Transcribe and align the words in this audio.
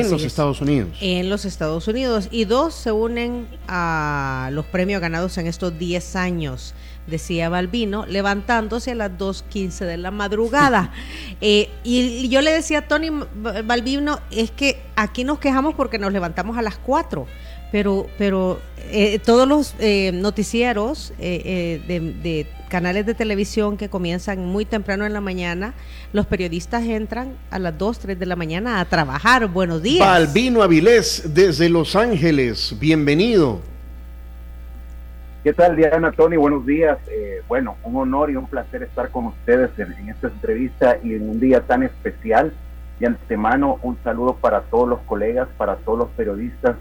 en 0.00 0.10
los 0.10 0.24
Estados 0.24 0.60
Unidos. 0.60 0.96
En 1.00 1.30
los 1.30 1.44
Estados 1.44 1.88
Unidos. 1.88 2.28
Y 2.30 2.44
dos 2.44 2.74
se 2.74 2.92
unen 2.92 3.48
a 3.68 4.50
los 4.52 4.66
premios 4.66 5.00
ganados 5.00 5.38
en 5.38 5.46
estos 5.46 5.78
10 5.78 6.16
años 6.16 6.74
decía 7.06 7.48
Balbino, 7.48 8.06
levantándose 8.06 8.92
a 8.92 8.94
las 8.94 9.12
2.15 9.12 9.86
de 9.86 9.96
la 9.96 10.10
madrugada. 10.10 10.92
Eh, 11.40 11.68
y 11.82 12.28
yo 12.28 12.40
le 12.40 12.52
decía 12.52 12.78
a 12.78 12.88
Tony 12.88 13.10
Balbino, 13.64 14.20
es 14.30 14.50
que 14.50 14.80
aquí 14.96 15.24
nos 15.24 15.40
quejamos 15.40 15.74
porque 15.74 15.98
nos 15.98 16.10
levantamos 16.12 16.56
a 16.56 16.62
las 16.62 16.78
4, 16.78 17.26
pero, 17.70 18.06
pero 18.16 18.60
eh, 18.90 19.18
todos 19.18 19.46
los 19.46 19.74
eh, 19.78 20.12
noticieros 20.14 21.12
de, 21.18 22.46
canales 22.70 23.04
de 23.04 23.14
televisión 23.14 23.76
que 23.76 23.90
comienzan 23.90 24.46
muy 24.46 24.64
temprano 24.64 25.04
en 25.04 25.12
la 25.12 25.20
mañana, 25.20 25.74
los 26.14 26.24
periodistas 26.24 26.84
entran 26.84 27.36
a 27.50 27.58
las 27.58 27.76
2, 27.76 27.98
3 27.98 28.18
de 28.18 28.26
la 28.26 28.36
mañana 28.36 28.80
a 28.80 28.84
trabajar. 28.86 29.46
Buenos 29.48 29.82
días. 29.82 30.06
Balbino 30.06 30.62
Avilés, 30.62 31.34
desde 31.34 31.68
Los 31.68 31.94
Ángeles, 31.94 32.74
bienvenido. 32.78 33.73
¿Qué 35.44 35.52
tal, 35.52 35.76
Diana, 35.76 36.10
Tony? 36.10 36.38
Buenos 36.38 36.64
días. 36.64 36.96
Eh, 37.10 37.42
bueno, 37.46 37.76
un 37.84 37.96
honor 37.96 38.30
y 38.30 38.36
un 38.36 38.46
placer 38.46 38.82
estar 38.82 39.10
con 39.10 39.26
ustedes 39.26 39.78
en, 39.78 40.08
esta 40.08 40.28
entrevista 40.28 40.96
y 41.02 41.12
en 41.12 41.28
un 41.28 41.38
día 41.38 41.60
tan 41.60 41.82
especial. 41.82 42.50
De 42.98 43.08
antemano, 43.08 43.78
un 43.82 43.98
saludo 44.02 44.36
para 44.36 44.62
todos 44.62 44.88
los 44.88 45.00
colegas, 45.00 45.46
para 45.58 45.76
todos 45.76 45.98
los 45.98 46.08
periodistas 46.12 46.76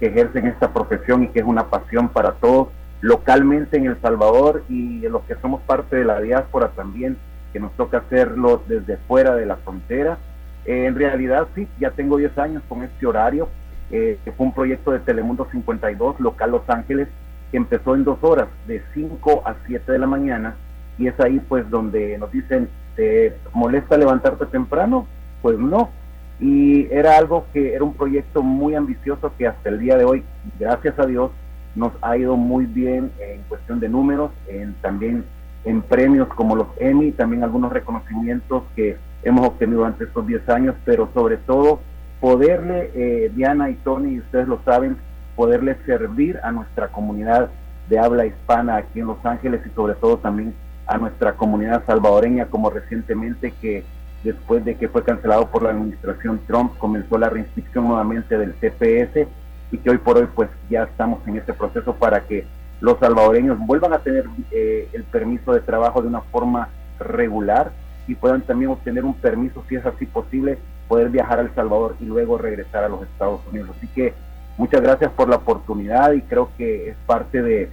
que 0.00 0.06
ejercen 0.06 0.48
esta 0.48 0.72
profesión 0.72 1.22
y 1.22 1.28
que 1.28 1.38
es 1.38 1.44
una 1.44 1.68
pasión 1.68 2.08
para 2.08 2.32
todos, 2.32 2.70
localmente 3.00 3.76
en 3.76 3.86
El 3.86 4.00
Salvador 4.00 4.64
y 4.68 5.02
los 5.02 5.22
que 5.22 5.36
somos 5.36 5.60
parte 5.60 5.94
de 5.94 6.04
la 6.04 6.20
diáspora 6.20 6.70
también, 6.70 7.16
que 7.52 7.60
nos 7.60 7.70
toca 7.76 7.98
hacerlo 7.98 8.60
desde 8.66 8.96
fuera 8.96 9.36
de 9.36 9.46
la 9.46 9.54
frontera. 9.54 10.18
Eh, 10.64 10.86
en 10.86 10.96
realidad, 10.96 11.46
sí, 11.54 11.68
ya 11.78 11.92
tengo 11.92 12.16
10 12.16 12.36
años 12.38 12.64
con 12.68 12.82
este 12.82 13.06
horario, 13.06 13.48
eh, 13.92 14.18
que 14.24 14.32
fue 14.32 14.46
un 14.46 14.52
proyecto 14.52 14.90
de 14.90 14.98
Telemundo 14.98 15.46
52, 15.52 16.18
local 16.18 16.50
Los 16.50 16.68
Ángeles, 16.68 17.06
que 17.50 17.56
empezó 17.56 17.94
en 17.94 18.04
dos 18.04 18.18
horas, 18.22 18.48
de 18.66 18.82
5 18.94 19.42
a 19.44 19.56
7 19.66 19.92
de 19.92 19.98
la 19.98 20.06
mañana, 20.06 20.54
y 20.98 21.08
es 21.08 21.18
ahí 21.20 21.40
pues 21.48 21.68
donde 21.70 22.18
nos 22.18 22.30
dicen, 22.30 22.68
¿te 22.96 23.34
molesta 23.52 23.96
levantarte 23.96 24.46
temprano? 24.46 25.06
Pues 25.42 25.58
no. 25.58 25.90
Y 26.38 26.86
era 26.92 27.18
algo 27.18 27.46
que 27.52 27.74
era 27.74 27.84
un 27.84 27.94
proyecto 27.94 28.42
muy 28.42 28.74
ambicioso 28.74 29.32
que 29.36 29.46
hasta 29.46 29.68
el 29.68 29.78
día 29.78 29.96
de 29.96 30.04
hoy, 30.04 30.22
gracias 30.58 30.98
a 30.98 31.06
Dios, 31.06 31.30
nos 31.74 31.92
ha 32.02 32.16
ido 32.16 32.36
muy 32.36 32.66
bien 32.66 33.10
en 33.20 33.42
cuestión 33.42 33.80
de 33.80 33.88
números, 33.88 34.30
en, 34.48 34.74
también 34.80 35.24
en 35.64 35.82
premios 35.82 36.28
como 36.28 36.56
los 36.56 36.68
Emmy, 36.78 37.12
también 37.12 37.44
algunos 37.44 37.72
reconocimientos 37.72 38.64
que 38.74 38.96
hemos 39.22 39.46
obtenido 39.46 39.80
durante 39.80 40.04
estos 40.04 40.26
10 40.26 40.48
años, 40.48 40.74
pero 40.84 41.10
sobre 41.12 41.36
todo 41.36 41.80
poderle, 42.20 42.90
eh, 42.94 43.30
Diana 43.34 43.70
y 43.70 43.74
Tony, 43.76 44.18
ustedes 44.18 44.48
lo 44.48 44.60
saben, 44.64 44.96
poderle 45.40 45.74
servir 45.86 46.38
a 46.42 46.52
nuestra 46.52 46.88
comunidad 46.88 47.48
de 47.88 47.98
habla 47.98 48.26
hispana 48.26 48.76
aquí 48.76 49.00
en 49.00 49.06
Los 49.06 49.24
Ángeles 49.24 49.62
y 49.64 49.70
sobre 49.70 49.94
todo 49.94 50.18
también 50.18 50.52
a 50.86 50.98
nuestra 50.98 51.32
comunidad 51.32 51.82
salvadoreña, 51.86 52.50
como 52.50 52.68
recientemente 52.68 53.54
que 53.58 53.82
después 54.22 54.62
de 54.66 54.74
que 54.74 54.90
fue 54.90 55.02
cancelado 55.02 55.46
por 55.50 55.62
la 55.62 55.70
administración 55.70 56.42
Trump, 56.46 56.76
comenzó 56.76 57.16
la 57.16 57.30
reinscripción 57.30 57.88
nuevamente 57.88 58.36
del 58.36 58.52
CPS 58.52 59.28
y 59.72 59.78
que 59.78 59.88
hoy 59.88 59.96
por 59.96 60.18
hoy 60.18 60.28
pues 60.34 60.50
ya 60.68 60.82
estamos 60.82 61.26
en 61.26 61.38
este 61.38 61.54
proceso 61.54 61.94
para 61.94 62.20
que 62.20 62.44
los 62.82 62.98
salvadoreños 62.98 63.58
vuelvan 63.60 63.94
a 63.94 64.00
tener 64.00 64.26
eh, 64.50 64.90
el 64.92 65.04
permiso 65.04 65.54
de 65.54 65.60
trabajo 65.60 66.02
de 66.02 66.08
una 66.08 66.20
forma 66.20 66.68
regular 66.98 67.72
y 68.06 68.14
puedan 68.14 68.42
también 68.42 68.72
obtener 68.72 69.06
un 69.06 69.14
permiso, 69.14 69.64
si 69.70 69.76
es 69.76 69.86
así 69.86 70.04
posible, 70.04 70.58
poder 70.86 71.08
viajar 71.08 71.38
a 71.38 71.42
El 71.42 71.54
Salvador 71.54 71.96
y 71.98 72.04
luego 72.04 72.36
regresar 72.36 72.84
a 72.84 72.90
los 72.90 73.04
Estados 73.04 73.40
Unidos. 73.50 73.70
Así 73.78 73.86
que 73.86 74.12
muchas 74.60 74.82
gracias 74.82 75.10
por 75.12 75.26
la 75.26 75.36
oportunidad 75.36 76.12
y 76.12 76.20
creo 76.20 76.50
que 76.58 76.90
es 76.90 76.96
parte 77.06 77.40
de, 77.40 77.70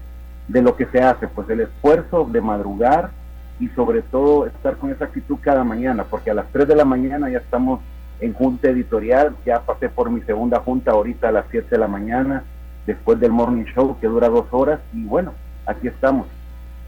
lo 0.48 0.78
que 0.78 0.86
se 0.86 1.02
hace, 1.02 1.28
pues 1.28 1.50
el 1.50 1.60
esfuerzo 1.60 2.24
de 2.32 2.40
madrugar 2.40 3.10
y 3.60 3.68
sobre 3.70 4.02
todo 4.02 4.46
estar 4.46 4.78
con 4.78 4.92
esa 4.92 5.04
actitud 5.04 5.36
cada 5.42 5.66
mañana, 5.66 6.06
porque 6.10 6.32
a 6.32 6.34
las 6.34 6.48
3 6.54 6.66
de 6.66 6.76
la 6.78 6.86
mañana 6.86 7.30
ya 7.30 7.40
estamos 7.40 7.82
en 8.22 8.32
junta 8.32 8.70
editorial, 8.70 9.36
ya 9.46 9.60
pasé 9.60 9.90
por 9.90 10.10
mi 10.10 10.22
segunda 10.22 10.60
junta 10.62 10.92
ahorita 10.92 11.28
a 11.28 11.34
las 11.34 11.46
7 11.52 11.68
de 11.70 11.78
la 11.78 11.90
mañana, 11.90 12.46
después 12.86 13.20
del 13.20 13.34
morning 13.34 13.66
show 13.66 13.98
que 14.00 14.08
dura 14.08 14.30
dos 14.30 14.46
horas 14.52 14.80
y 14.94 15.04
bueno, 15.04 15.34
aquí 15.66 15.90
estamos, 15.90 16.28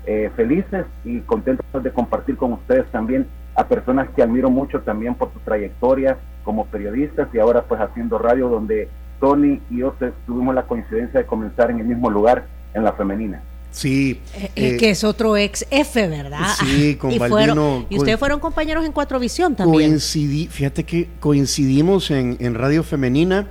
eh, 0.05 0.31
felices 0.33 0.85
y 1.03 1.19
contentos 1.19 1.83
de 1.83 1.91
compartir 1.91 2.37
con 2.37 2.53
ustedes 2.53 2.85
también 2.91 3.27
a 3.53 3.65
personas 3.65 4.07
que 4.15 4.23
admiro 4.23 4.49
mucho 4.49 4.79
también 4.79 5.15
por 5.15 5.33
su 5.33 5.39
trayectoria 5.39 6.17
como 6.45 6.67
periodistas 6.67 7.27
y 7.33 7.39
ahora 7.39 7.63
pues 7.63 7.81
haciendo 7.81 8.17
radio 8.17 8.47
donde 8.47 8.87
Tony 9.19 9.59
y 9.69 9.79
yo 9.79 9.93
tuvimos 10.25 10.55
la 10.55 10.63
coincidencia 10.63 11.19
de 11.19 11.25
comenzar 11.25 11.71
en 11.71 11.79
el 11.79 11.85
mismo 11.85 12.09
lugar 12.09 12.45
en 12.73 12.83
la 12.83 12.93
femenina. 12.93 13.41
Sí. 13.71 14.19
Eh, 14.35 14.51
eh, 14.55 14.77
que 14.77 14.89
es 14.89 15.03
otro 15.03 15.37
ex 15.37 15.65
F, 15.69 16.07
¿verdad? 16.07 16.47
Sí, 16.59 16.95
con 16.95 17.11
y 17.11 17.15
y 17.15 17.97
ustedes 17.97 18.19
fueron 18.19 18.39
compañeros 18.39 18.85
en 18.85 18.91
Cuatro 18.91 19.19
Visión 19.19 19.55
también. 19.55 19.91
Coincidí, 19.91 20.47
fíjate 20.47 20.83
que 20.83 21.09
coincidimos 21.19 22.09
en, 22.11 22.55
Radio 22.55 22.83
Femenina. 22.83 23.47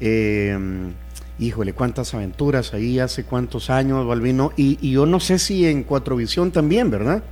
Eh, 0.00 0.58
híjole, 1.38 1.72
cuántas 1.74 2.12
aventuras 2.14 2.74
ahí 2.74 2.98
hace 2.98 3.24
cuántos 3.24 3.70
años, 3.70 4.06
Balvino. 4.06 4.52
Y, 4.56 4.78
y 4.80 4.92
yo 4.92 5.06
no 5.06 5.20
sé 5.20 5.38
si 5.38 5.66
en 5.66 5.84
Cuatro 5.84 6.16
Visión 6.16 6.50
también, 6.50 6.90
¿verdad? 6.90 7.22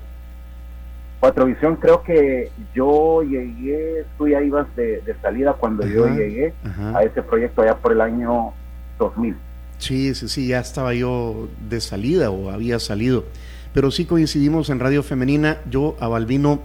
Cuatrovisión 1.21 1.77
creo 1.77 2.03
que 2.03 2.51
yo 2.75 3.23
llegué, 3.23 4.07
tú 4.17 4.27
ya 4.27 4.43
ibas 4.43 4.67
de, 4.75 5.03
salida 5.21 5.53
cuando 5.53 5.87
yo 5.87 6.07
llegué 6.09 6.55
a 6.95 7.03
ese 7.03 7.23
proyecto 7.23 7.61
allá 7.61 7.77
por 7.77 7.93
el 7.93 8.01
año 8.01 8.55
2000. 8.99 9.37
Sí, 9.77 10.15
sí, 10.15 10.29
sí, 10.29 10.47
ya 10.47 10.61
estaba 10.61 10.95
yo 10.95 11.49
de 11.69 11.81
salida 11.83 12.31
o 12.31 12.51
había 12.51 12.79
salido. 12.79 13.27
Pero 13.75 13.91
sí 13.91 14.07
coincidimos 14.07 14.71
en 14.71 14.81
Radio 14.81 15.03
Femenina, 15.03 15.59
yo 15.71 15.95
a 16.01 16.09
Balbino, 16.09 16.61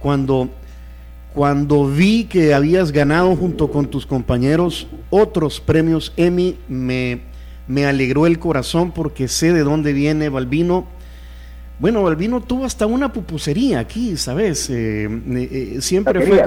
cuando, 0.00 0.48
cuando 1.32 1.86
vi 1.86 2.24
que 2.24 2.54
habías 2.54 2.90
ganado 2.90 3.36
junto 3.36 3.70
con 3.70 3.86
tus 3.86 4.04
compañeros 4.04 4.88
otros 5.10 5.60
premios 5.60 6.12
Emmy, 6.16 6.58
me, 6.68 7.20
me 7.68 7.86
alegró 7.86 8.26
el 8.26 8.40
corazón 8.40 8.90
porque 8.90 9.28
sé 9.28 9.52
de 9.52 9.62
dónde 9.62 9.92
viene 9.92 10.28
Balbino 10.28 10.86
bueno, 11.82 12.04
Balbino 12.04 12.40
tuvo 12.40 12.64
hasta 12.64 12.86
una 12.86 13.12
pupusería 13.12 13.80
aquí, 13.80 14.16
¿sabes? 14.16 14.70
Eh, 14.70 15.06
eh, 15.06 15.48
eh, 15.50 15.80
siempre 15.80 16.24
fue 16.24 16.44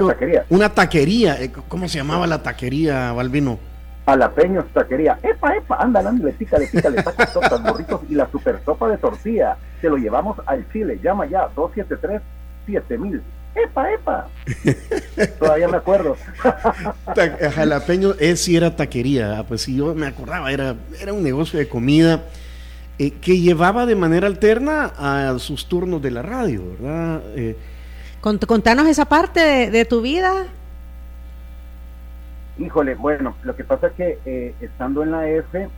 una 0.48 0.70
taquería. 0.70 1.36
¿Cómo 1.68 1.88
se 1.88 1.98
llamaba 1.98 2.26
la 2.26 2.42
taquería, 2.42 3.12
Balbino? 3.12 3.58
Jalapeños 4.06 4.64
taquería. 4.72 5.18
Epa, 5.22 5.54
epa, 5.54 5.76
anda, 5.76 6.00
le 6.10 6.32
pica, 6.32 6.56
le 6.58 6.66
pica, 6.68 6.88
le 6.88 7.02
saca 7.02 7.26
tortas, 7.26 7.62
burritos 7.62 8.00
y 8.08 8.14
la 8.14 8.26
super 8.30 8.58
sopa 8.64 8.88
de 8.88 8.96
tortilla. 8.96 9.58
Se 9.82 9.90
lo 9.90 9.98
llevamos 9.98 10.38
al 10.46 10.66
Chile. 10.72 10.98
Llama 11.02 11.26
ya, 11.26 11.50
273-7000. 11.54 13.20
¡epa, 13.56 13.92
epa! 13.92 14.28
Todavía 15.38 15.68
me 15.68 15.76
acuerdo. 15.76 16.16
Jalapeño 17.54 18.14
es 18.18 18.40
si 18.40 18.56
era 18.56 18.74
taquería, 18.74 19.38
ah, 19.38 19.44
pues 19.46 19.60
sí, 19.60 19.76
yo 19.76 19.94
me 19.94 20.06
acordaba, 20.06 20.50
era, 20.50 20.76
era 20.98 21.12
un 21.12 21.22
negocio 21.22 21.58
de 21.58 21.68
comida 21.68 22.22
eh, 22.98 23.10
que 23.10 23.38
llevaba 23.38 23.84
de 23.84 23.94
manera 23.94 24.26
alterna 24.26 24.90
a 24.96 25.38
sus 25.38 25.68
turnos 25.68 26.00
de 26.00 26.10
la 26.10 26.22
radio, 26.22 26.62
¿verdad? 26.70 27.22
Eh, 27.34 27.54
contanos 28.22 28.86
esa 28.86 29.04
parte 29.04 29.70
de, 29.70 29.84
tu 29.84 30.00
vida. 30.00 30.46
Híjole, 32.58 32.94
bueno, 32.94 33.36
lo 33.42 33.54
que 33.54 33.64
pasa 33.64 33.88
es 33.88 33.92
que 33.92 34.18
eh, 34.24 34.54
estando 34.62 35.02
en 35.02 35.10
la 35.10 35.28
F, 35.28 35.68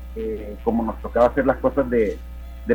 como 0.62 0.84
nos 0.84 1.02
tocaba 1.02 1.26
hacer 1.26 1.44
las 1.44 1.56
cosas 1.56 1.90
de, 1.90 2.16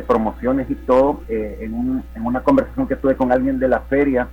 promociones 0.06 0.70
y 0.70 0.74
todo, 0.74 1.22
en, 1.28 2.02
una 2.22 2.42
conversación 2.42 2.86
que 2.86 2.96
tuve 2.96 3.16
con 3.16 3.32
alguien 3.32 3.58
de 3.58 3.68
la 3.68 3.80
feria, 3.80 4.28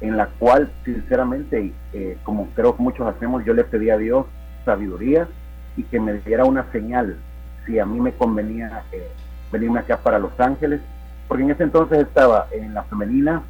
en 0.00 0.16
la 0.16 0.26
cual, 0.26 0.70
sinceramente, 0.84 1.72
eh, 1.92 2.18
como 2.22 2.48
creo 2.54 2.76
que 2.76 2.82
muchos 2.82 3.06
hacemos, 3.06 3.44
yo 3.44 3.54
le 3.54 3.64
pedí 3.64 3.90
a 3.90 3.96
Dios 3.96 4.26
sabiduría 4.64 5.28
y 5.76 5.84
que 5.84 6.00
me 6.00 6.14
diera 6.14 6.44
una 6.44 6.70
señal 6.72 7.16
si 7.64 7.78
a 7.78 7.86
mí 7.86 8.00
me 8.00 8.12
convenía 8.12 8.84
eh, 8.92 9.08
venirme 9.50 9.80
acá 9.80 9.98
para 9.98 10.18
Los 10.18 10.38
Ángeles, 10.38 10.80
porque 11.28 11.44
en 11.44 11.50
ese 11.50 11.64
entonces 11.64 12.00
estaba 12.00 12.48
en 12.52 12.74
la 12.74 12.84
femenina, 12.84 13.42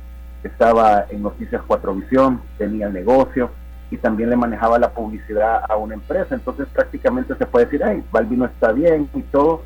estaba 0.42 1.06
en 1.10 1.22
Noticias 1.22 1.62
Cuatro 1.66 1.94
Visión, 1.94 2.40
tenía 2.58 2.86
el 2.86 2.92
negocio, 2.92 3.50
y 3.90 3.96
también 3.96 4.30
le 4.30 4.36
manejaba 4.36 4.78
la 4.78 4.90
publicidad 4.90 5.62
a 5.68 5.76
una 5.76 5.94
empresa. 5.94 6.34
Entonces 6.34 6.66
prácticamente 6.72 7.34
se 7.36 7.46
puede 7.46 7.66
decir, 7.66 7.84
ay, 7.84 8.02
Balvino 8.10 8.44
está 8.46 8.72
bien 8.72 9.08
y 9.14 9.22
todo, 9.22 9.62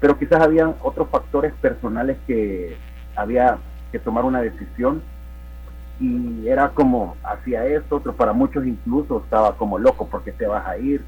pero 0.00 0.18
quizás 0.18 0.42
habían 0.42 0.74
otros 0.82 1.08
factores 1.08 1.52
personales 1.54 2.18
que 2.26 2.76
había 3.16 3.58
que 3.90 3.98
tomar 3.98 4.24
una 4.24 4.40
decisión 4.40 5.02
y 6.00 6.48
era 6.48 6.70
como 6.70 7.16
hacía 7.22 7.64
esto, 7.66 7.96
otro 7.96 8.14
para 8.14 8.32
muchos 8.32 8.66
incluso 8.66 9.22
estaba 9.22 9.56
como 9.56 9.78
loco 9.78 10.08
porque 10.10 10.32
te 10.32 10.46
vas 10.46 10.66
a 10.66 10.76
ir. 10.78 11.04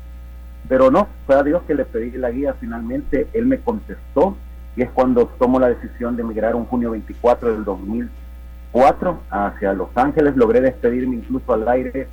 Pero 0.69 0.90
no, 0.90 1.08
fue 1.26 1.34
a 1.34 1.43
Dios 1.43 1.62
que 1.66 1.75
le 1.75 1.84
pedí 1.84 2.12
la 2.12 2.31
guía, 2.31 2.55
finalmente 2.58 3.28
Él 3.34 3.46
me 3.46 3.58
contestó 3.58 4.37
y 4.76 4.82
es 4.82 4.90
cuando 4.90 5.26
tomo 5.26 5.58
la 5.61 5.69
decisión 5.69 6.16
de 6.16 6.22
emigrar 6.22 6.55
un 6.55 6.64
junio 6.64 6.93
24 6.93 7.52
del 7.52 7.64
2004 7.64 9.19
hacia 9.31 9.72
Los 9.75 9.88
Ángeles, 9.96 10.37
logré 10.37 10.61
despedirme 10.61 11.16
incluso 11.16 11.52
al 11.52 11.69
aire 11.69 12.08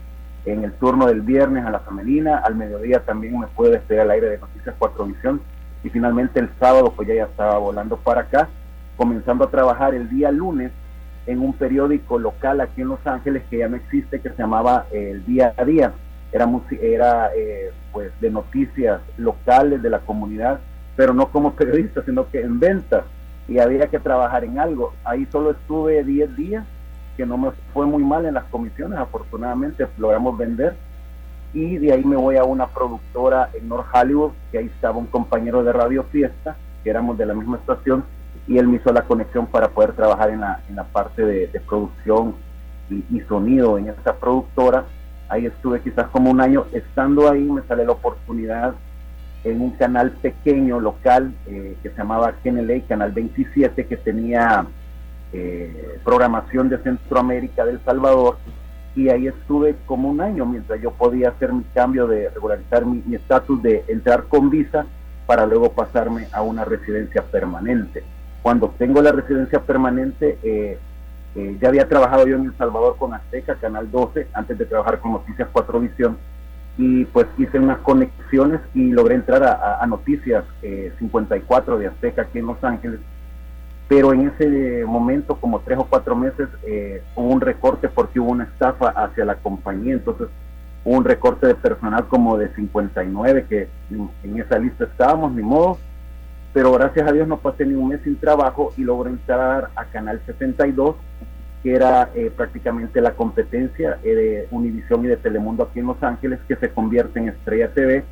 en 0.45 0.63
el 0.63 0.73
turno 0.73 1.07
del 1.07 1.21
viernes 1.21 1.65
a 1.65 1.71
la 1.71 1.79
femenina, 1.79 2.37
al 2.37 2.55
mediodía 2.55 3.01
también 3.01 3.39
me 3.39 3.47
pude 3.47 3.71
despedir 3.71 4.01
al 4.01 4.11
aire 4.11 4.29
de 4.29 4.37
Noticias 4.39 4.75
4 4.77 5.05
Visión 5.05 5.41
y 5.83 5.89
finalmente 5.89 6.39
el 6.39 6.49
sábado 6.59 6.93
pues 6.95 7.07
ya, 7.07 7.15
ya 7.15 7.25
estaba 7.25 7.57
volando 7.57 7.97
para 7.97 8.21
acá, 8.21 8.49
comenzando 8.97 9.45
a 9.45 9.51
trabajar 9.51 9.93
el 9.93 10.09
día 10.09 10.31
lunes 10.31 10.71
en 11.27 11.39
un 11.39 11.53
periódico 11.53 12.17
local 12.17 12.61
aquí 12.61 12.81
en 12.81 12.89
Los 12.89 13.05
Ángeles 13.05 13.43
que 13.49 13.59
ya 13.59 13.67
no 13.67 13.75
existe, 13.75 14.19
que 14.19 14.29
se 14.29 14.37
llamaba 14.37 14.87
eh, 14.91 15.11
El 15.11 15.25
Día 15.25 15.53
a 15.57 15.63
Día. 15.63 15.93
Era, 16.31 16.49
era 16.81 17.29
eh, 17.35 17.71
pues 17.91 18.11
de 18.21 18.29
noticias 18.29 19.01
locales 19.17 19.81
de 19.81 19.89
la 19.89 19.99
comunidad, 19.99 20.59
pero 20.95 21.13
no 21.13 21.27
como 21.27 21.53
periodista, 21.55 22.03
sino 22.03 22.29
que 22.29 22.41
en 22.41 22.59
venta. 22.59 23.03
Y 23.47 23.59
había 23.59 23.87
que 23.87 23.99
trabajar 23.99 24.43
en 24.43 24.59
algo. 24.59 24.93
Ahí 25.03 25.27
solo 25.31 25.51
estuve 25.51 26.03
10 26.03 26.35
días 26.35 26.65
que 27.17 27.25
no 27.25 27.37
me 27.37 27.51
fue 27.73 27.85
muy 27.85 28.03
mal 28.03 28.25
en 28.25 28.35
las 28.35 28.45
comisiones, 28.45 28.99
afortunadamente 28.99 29.87
logramos 29.97 30.37
vender 30.37 30.75
y 31.53 31.77
de 31.77 31.93
ahí 31.93 32.03
me 32.03 32.15
voy 32.15 32.37
a 32.37 32.43
una 32.43 32.67
productora 32.67 33.49
en 33.53 33.67
North 33.67 33.87
Hollywood, 33.93 34.31
que 34.51 34.59
ahí 34.59 34.65
estaba 34.67 34.97
un 34.97 35.07
compañero 35.07 35.63
de 35.63 35.73
Radio 35.73 36.03
Fiesta, 36.03 36.55
que 36.83 36.89
éramos 36.89 37.17
de 37.17 37.25
la 37.25 37.33
misma 37.33 37.57
estación, 37.57 38.05
y 38.47 38.57
él 38.57 38.67
me 38.67 38.77
hizo 38.77 38.91
la 38.91 39.03
conexión 39.03 39.47
para 39.47 39.69
poder 39.69 39.93
trabajar 39.93 40.29
en 40.29 40.41
la, 40.41 40.61
en 40.69 40.75
la 40.75 40.85
parte 40.85 41.25
de, 41.25 41.47
producción 41.67 42.35
y, 42.89 43.19
sonido 43.21 43.77
en 43.77 43.89
esta 43.89 44.15
productora. 44.15 44.85
Ahí 45.29 45.45
estuve 45.45 45.81
quizás 45.81 46.07
como 46.07 46.31
un 46.31 46.41
año, 46.41 46.65
estando 46.71 47.29
ahí 47.29 47.41
me 47.41 47.61
sale 47.63 47.85
la 47.85 47.93
oportunidad 47.93 48.73
en 49.43 49.61
un 49.61 49.71
canal 49.71 50.11
pequeño 50.11 50.79
local 50.79 51.33
eh, 51.47 51.75
que 51.81 51.89
se 51.89 51.97
llamaba 51.97 52.33
KNLA, 52.43 52.81
Canal 52.87 53.11
27, 53.11 53.87
que 53.87 53.97
tenía 53.97 54.65
eh, 55.33 55.99
programación 56.03 56.69
de 56.69 56.77
Centroamérica, 56.79 57.65
del 57.65 57.79
Salvador, 57.85 58.37
y 58.95 59.09
ahí 59.09 59.27
estuve 59.27 59.75
como 59.85 60.09
un 60.09 60.19
año 60.19 60.45
mientras 60.45 60.81
yo 60.81 60.91
podía 60.91 61.29
hacer 61.29 61.53
mi 61.53 61.63
cambio 61.73 62.07
de 62.07 62.29
regularizar 62.29 62.85
mi 62.85 63.15
estatus 63.15 63.61
de 63.63 63.85
entrar 63.87 64.23
con 64.23 64.49
visa 64.49 64.85
para 65.25 65.45
luego 65.45 65.71
pasarme 65.71 66.27
a 66.33 66.41
una 66.41 66.65
residencia 66.65 67.21
permanente. 67.21 68.03
Cuando 68.41 68.73
tengo 68.77 69.01
la 69.01 69.13
residencia 69.13 69.61
permanente, 69.61 70.37
eh, 70.43 70.77
eh, 71.35 71.57
ya 71.61 71.69
había 71.69 71.87
trabajado 71.87 72.27
yo 72.27 72.35
en 72.35 72.47
El 72.47 72.57
Salvador 72.57 72.97
con 72.97 73.13
Azteca, 73.13 73.55
Canal 73.55 73.89
12, 73.89 74.27
antes 74.33 74.57
de 74.57 74.65
trabajar 74.65 74.99
con 74.99 75.13
Noticias 75.13 75.47
4 75.53 75.79
Visión, 75.79 76.17
y 76.77 77.05
pues 77.05 77.27
hice 77.37 77.59
unas 77.59 77.77
conexiones 77.79 78.59
y 78.73 78.91
logré 78.91 79.15
entrar 79.15 79.43
a, 79.43 79.81
a 79.81 79.87
Noticias 79.87 80.43
54 80.99 81.77
de 81.77 81.87
Azteca 81.87 82.23
aquí 82.23 82.39
en 82.39 82.47
Los 82.47 82.61
Ángeles, 82.63 82.99
pero 83.91 84.13
en 84.13 84.29
ese 84.29 84.85
momento, 84.85 85.35
como 85.35 85.59
tres 85.59 85.77
o 85.77 85.83
cuatro 85.83 86.15
meses, 86.15 86.47
eh, 86.65 87.03
hubo 87.13 87.27
un 87.27 87.41
recorte 87.41 87.89
porque 87.89 88.21
hubo 88.21 88.31
una 88.31 88.45
estafa 88.45 88.87
hacia 88.87 89.25
la 89.25 89.35
compañía, 89.35 89.95
entonces 89.95 90.29
hubo 90.85 90.95
un 90.95 91.03
recorte 91.03 91.47
de 91.47 91.55
personal 91.55 92.07
como 92.07 92.37
de 92.37 92.55
59, 92.55 93.47
que 93.49 93.67
en, 94.23 94.39
esa 94.39 94.57
lista 94.59 94.85
estábamos, 94.85 95.33
ni 95.33 95.41
modo, 95.41 95.77
pero 96.53 96.71
gracias 96.71 97.05
a 97.05 97.11
Dios 97.11 97.27
no 97.27 97.39
pasé 97.39 97.65
ni 97.65 97.73
un 97.73 97.89
mes 97.89 97.99
sin 98.05 98.15
trabajo 98.15 98.73
y 98.77 98.83
logré 98.85 99.09
entrar 99.09 99.71
a 99.75 99.83
Canal 99.83 100.21
62, 100.25 100.95
que 101.61 101.75
era 101.75 102.11
eh, 102.15 102.31
prácticamente 102.33 103.01
la 103.01 103.11
competencia 103.11 103.99
eh, 104.05 104.15
de 104.15 104.47
Univisión 104.51 105.03
y 105.03 105.09
de 105.09 105.17
Telemundo 105.17 105.63
aquí 105.63 105.79
en 105.79 105.87
Los 105.87 106.01
Ángeles, 106.01 106.39
que 106.47 106.55
se 106.55 106.69
convierte 106.69 107.19
en 107.19 107.27
Estrella 107.27 107.73
TV, 107.73 108.05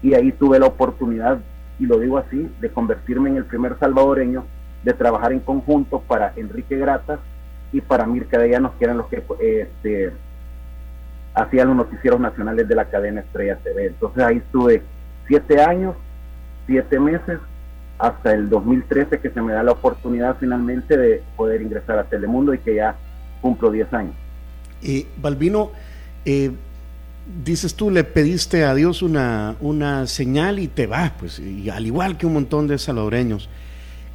y 0.00 0.14
ahí 0.14 0.32
tuve 0.32 0.58
la 0.58 0.64
oportunidad, 0.64 1.40
y 1.78 1.84
lo 1.84 1.98
digo 1.98 2.16
así, 2.16 2.50
de 2.58 2.70
convertirme 2.70 3.28
en 3.28 3.36
el 3.36 3.44
primer 3.44 3.78
salvadoreño 3.78 4.46
de 4.86 4.94
trabajar 4.94 5.32
en 5.32 5.40
conjunto 5.40 6.00
para 6.00 6.32
Enrique 6.36 6.76
Gratas 6.76 7.18
y 7.72 7.80
para 7.80 8.06
Mirka 8.06 8.38
de 8.38 8.50
Llanos, 8.50 8.70
que 8.78 8.84
eran 8.84 8.98
los 8.98 9.08
que 9.08 9.20
este, 9.40 10.12
hacían 11.34 11.66
los 11.66 11.76
noticieros 11.76 12.20
nacionales 12.20 12.68
de 12.68 12.74
la 12.76 12.84
cadena 12.84 13.22
Estrella 13.22 13.56
TV. 13.56 13.86
Entonces 13.86 14.22
ahí 14.22 14.36
estuve 14.36 14.82
siete 15.26 15.60
años, 15.60 15.96
siete 16.68 17.00
meses, 17.00 17.40
hasta 17.98 18.32
el 18.32 18.48
2013 18.48 19.18
que 19.18 19.30
se 19.30 19.42
me 19.42 19.54
da 19.54 19.64
la 19.64 19.72
oportunidad 19.72 20.36
finalmente 20.38 20.96
de 20.96 21.20
poder 21.36 21.62
ingresar 21.62 21.98
a 21.98 22.04
Telemundo 22.04 22.54
y 22.54 22.58
que 22.60 22.76
ya 22.76 22.94
cumplo 23.40 23.72
diez 23.72 23.92
años. 23.92 24.14
Y 24.80 25.08
Balbino, 25.20 25.72
eh, 26.24 26.52
dices 27.42 27.74
tú, 27.74 27.90
le 27.90 28.04
pediste 28.04 28.64
a 28.64 28.72
Dios 28.72 29.02
una, 29.02 29.56
una 29.60 30.06
señal 30.06 30.60
y 30.60 30.68
te 30.68 30.86
vas, 30.86 31.10
pues, 31.18 31.40
y 31.40 31.70
al 31.70 31.86
igual 31.86 32.16
que 32.16 32.26
un 32.26 32.34
montón 32.34 32.68
de 32.68 32.78
salvadoreños. 32.78 33.48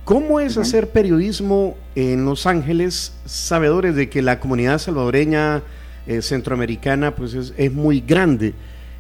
¿Cómo 0.03 0.39
es 0.39 0.57
hacer 0.57 0.89
periodismo 0.89 1.77
en 1.93 2.25
Los 2.25 2.47
Ángeles, 2.47 3.15
sabedores 3.25 3.95
de 3.95 4.09
que 4.09 4.23
la 4.23 4.39
comunidad 4.39 4.79
salvadoreña 4.79 5.61
eh, 6.07 6.23
centroamericana 6.23 7.13
pues 7.15 7.35
es, 7.35 7.71
muy 7.71 8.01
grande? 8.01 8.55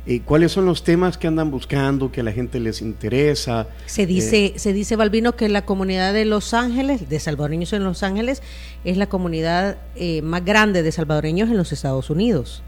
Eh, 0.05 0.21
¿Cuáles 0.23 0.51
son 0.51 0.65
los 0.65 0.83
temas 0.83 1.17
que 1.17 1.27
andan 1.27 1.49
buscando, 1.49 2.11
que 2.11 2.21
a 2.21 2.23
la 2.23 2.31
gente 2.31 2.59
les 2.59 2.83
interesa? 2.83 3.67
Se 3.87 4.05
dice, 4.05 4.45
eh, 4.45 4.53
se 4.57 4.73
dice 4.73 4.95
Balbino, 4.95 5.35
que 5.35 5.49
la 5.49 5.65
comunidad 5.65 6.13
de 6.13 6.25
Los 6.25 6.53
Ángeles, 6.53 7.09
de 7.09 7.19
salvadoreños 7.19 7.73
en 7.73 7.83
Los 7.83 8.03
Ángeles, 8.03 8.43
es 8.83 8.95
la 8.97 9.07
comunidad 9.07 9.77
más 10.21 10.45
grande 10.45 10.83
de 10.83 10.91
salvadoreños 10.91 11.49
en 11.49 11.57
los 11.57 11.71
Estados 11.71 12.11
Unidos. 12.11 12.61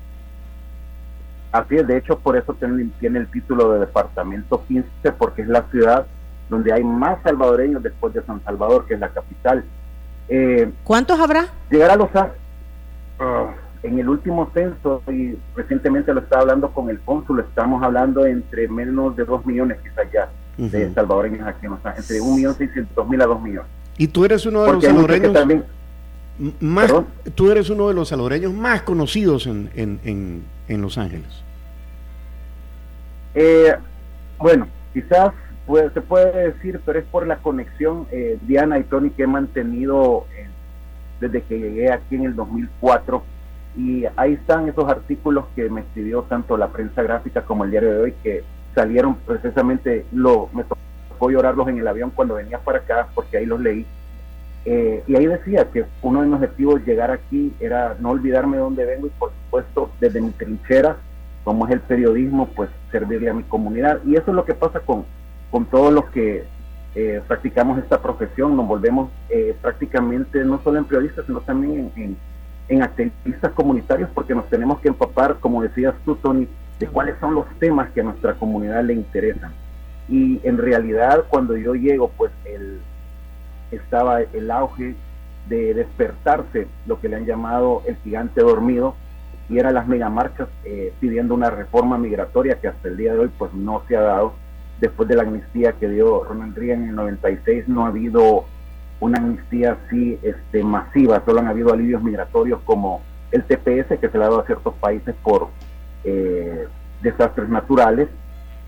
Así 1.52 1.76
es, 1.76 1.86
de 1.86 1.98
hecho, 1.98 2.18
por 2.18 2.36
eso 2.36 2.56
tiene, 2.56 2.90
tiene 3.00 3.20
el 3.20 3.28
título 3.28 3.74
de 3.74 3.82
Departamento 3.82 4.64
15, 4.68 4.90
porque 5.20 5.44
es 5.44 5.48
la 5.48 5.70
ciudad 5.70 6.08
donde 6.54 6.72
hay 6.72 6.84
más 6.84 7.22
salvadoreños 7.24 7.82
después 7.82 8.14
de 8.14 8.22
San 8.24 8.44
Salvador, 8.44 8.86
que 8.86 8.94
es 8.94 9.00
la 9.00 9.10
capital. 9.10 9.64
Eh, 10.30 10.72
¿Cuántos 10.84 11.20
habrá? 11.20 11.48
Llegar 11.72 11.90
a 11.92 11.96
los 11.96 12.10
uh, 12.14 13.48
en 13.82 14.00
el 14.00 14.08
último 14.08 14.50
censo, 14.54 15.02
y 15.08 15.36
recientemente 15.56 16.14
lo 16.14 16.22
estaba 16.22 16.44
hablando 16.44 16.70
con 16.70 16.90
el 16.90 17.00
cónsul, 17.00 17.40
estamos 17.40 17.82
hablando 17.84 18.26
entre 18.26 18.68
menos 18.68 19.16
de 19.16 19.26
dos 19.26 19.46
millones 19.46 19.80
quizás 19.82 20.08
ya 20.14 20.30
de 20.58 20.94
salvadoreños 20.94 21.48
aquí 21.48 21.66
en 21.66 21.72
Los 21.72 21.86
Ángeles, 21.86 22.12
entre 22.12 22.22
un 22.22 22.36
millón 22.36 22.56
seiscientos 22.56 23.10
mil 23.10 23.22
a 23.22 23.26
dos 23.26 23.42
millones. 23.42 23.70
Y 23.98 24.08
tú 24.08 24.24
eres 24.24 24.46
uno 24.46 24.64
de 24.64 24.74
los 24.74 24.84
salvadoreños 24.84 25.34
también, 25.34 25.66
más, 26.60 26.94
tú 27.36 27.52
eres 27.52 27.70
uno 27.70 27.88
de 27.88 27.96
los 27.96 28.10
salvadoreños 28.10 28.54
más 28.54 28.84
conocidos 28.84 29.48
en, 29.48 29.70
en, 29.76 30.44
en, 30.68 30.82
Los 30.82 30.98
Ángeles. 30.98 31.28
Eh, 33.34 33.74
bueno, 34.38 34.68
quizás 34.94 35.34
se 35.94 36.02
puede 36.02 36.52
decir, 36.52 36.82
pero 36.86 37.00
es 37.00 37.06
por 37.06 37.26
la 37.26 37.38
conexión, 37.38 38.08
eh, 38.12 38.38
Diana 38.42 38.80
y 38.80 38.84
Tony, 38.84 39.12
que 39.12 39.24
he 39.24 39.28
mantenido 39.28 40.26
eh, 40.38 40.48
desde 41.22 41.42
que 41.42 41.60
llegué 41.60 41.92
aquí 41.92 42.16
en 42.16 42.26
el 42.26 42.36
2004. 42.36 43.24
Y 43.78 44.06
ahí 44.18 44.34
están 44.34 44.68
esos 44.68 44.90
artículos 44.90 45.46
que 45.56 45.70
me 45.70 45.82
escribió 45.82 46.24
tanto 46.24 46.58
la 46.58 46.68
prensa 46.68 47.02
gráfica 47.02 47.44
como 47.44 47.64
el 47.64 47.72
diario 47.72 47.92
de 47.92 48.02
hoy, 48.02 48.14
que 48.22 48.44
salieron 48.76 49.16
precisamente, 49.16 50.06
lo, 50.12 50.50
me 50.54 50.64
tocó 50.64 51.32
llorarlos 51.32 51.68
en 51.70 51.78
el 51.78 51.88
avión 51.88 52.12
cuando 52.12 52.36
venía 52.36 52.60
para 52.60 52.80
acá, 52.80 53.08
porque 53.16 53.38
ahí 53.38 53.46
los 53.46 53.60
leí. 53.60 53.86
Eh, 54.66 55.04
y 55.08 55.16
ahí 55.16 55.26
decía 55.26 55.70
que 55.72 55.86
uno 56.02 56.22
de 56.22 56.28
mis 56.28 56.36
objetivos 56.36 56.86
llegar 56.86 57.12
aquí 57.12 57.54
era 57.60 57.98
no 58.00 58.12
olvidarme 58.12 58.58
de 58.58 58.64
dónde 58.64 58.86
vengo 58.86 59.08
y 59.08 59.10
por 59.12 59.32
supuesto 59.32 59.92
desde 60.00 60.22
mi 60.22 60.32
trinchera, 60.32 60.98
como 61.44 61.66
es 61.68 61.74
el 61.74 61.82
periodismo, 61.82 62.48
pues 62.56 62.70
servirle 62.92 63.30
a 63.30 63.34
mi 63.34 63.44
comunidad. 63.44 64.00
Y 64.06 64.16
eso 64.16 64.32
es 64.32 64.36
lo 64.36 64.46
que 64.46 64.54
pasa 64.54 64.80
con, 64.80 65.06
con 65.54 65.66
todos 65.66 65.94
los 65.94 66.06
que 66.06 66.46
eh, 66.96 67.22
practicamos 67.28 67.78
esta 67.78 68.02
profesión, 68.02 68.58
nos 68.58 68.68
volvemos 68.68 69.12
eh, 69.30 69.56
prácticamente 69.62 70.44
no 70.44 70.60
solo 70.64 70.80
en 70.80 70.86
periodistas, 70.86 71.28
sino 71.28 71.42
también 71.42 71.92
en, 71.96 72.18
en, 72.70 72.82
activistas 72.82 73.52
comunitarios, 73.52 74.10
porque 74.16 74.34
nos 74.34 74.50
tenemos 74.50 74.80
que 74.80 74.88
empapar, 74.88 75.36
como 75.40 75.62
decías 75.62 75.94
tú, 76.06 76.16
Tony, 76.16 76.48
de 76.80 76.88
cuáles 76.88 77.20
son 77.20 77.36
los 77.36 77.46
temas 77.60 77.92
que 77.92 78.02
a 78.02 78.04
nuestra 78.04 78.34
comunidad 78.34 78.84
le 78.84 78.96
interesan. 78.96 79.52
Y 80.10 80.42
en 80.44 80.58
realidad, 80.58 81.26
cuando 81.30 81.56
yo 81.56 81.76
llego, 81.76 82.10
pues 82.18 82.32
el, 82.46 82.80
estaba 83.70 84.22
el 84.22 84.50
auge 84.50 84.96
de 85.50 85.76
despertarse, 85.76 86.68
lo 86.88 87.00
que 87.00 87.10
le 87.10 87.18
han 87.18 87.28
llamado 87.28 87.84
el 87.86 87.96
gigante 87.98 88.42
dormido, 88.42 88.96
y 89.50 89.60
eran 89.60 89.76
las 89.76 89.88
megamarchas 89.88 90.50
eh, 90.66 90.94
pidiendo 91.00 91.36
una 91.36 91.52
reforma 91.52 92.00
migratoria 92.00 92.60
que 92.60 92.70
hasta 92.70 92.88
el 92.88 92.98
día 92.98 93.14
de 93.14 93.20
hoy 93.20 93.32
pues 93.38 93.54
no 93.54 93.84
se 93.88 93.96
ha 93.96 94.02
dado 94.02 94.42
después 94.80 95.08
de 95.08 95.16
la 95.16 95.24
amnistía 95.24 95.74
que 95.74 95.88
dio 95.88 96.24
Ronald 96.24 96.58
Reagan 96.58 96.84
en 96.84 96.90
el 96.90 96.96
96, 96.96 97.68
no 97.68 97.86
ha 97.86 97.90
habido 97.90 98.46
una 99.00 99.18
amnistía 99.18 99.78
así 99.86 100.18
este, 100.22 100.64
masiva, 100.64 101.22
solo 101.26 101.40
han 101.40 101.48
habido 101.48 101.74
alivios 101.74 102.02
migratorios 102.02 102.62
como 102.64 103.02
el 103.32 103.44
TPS 103.44 104.00
que 104.00 104.10
se 104.10 104.18
le 104.18 104.24
ha 104.24 104.28
dado 104.28 104.42
a 104.42 104.46
ciertos 104.46 104.74
países 104.76 105.16
por 105.24 105.48
eh, 106.04 106.68
desastres 107.02 107.50
naturales, 107.50 108.08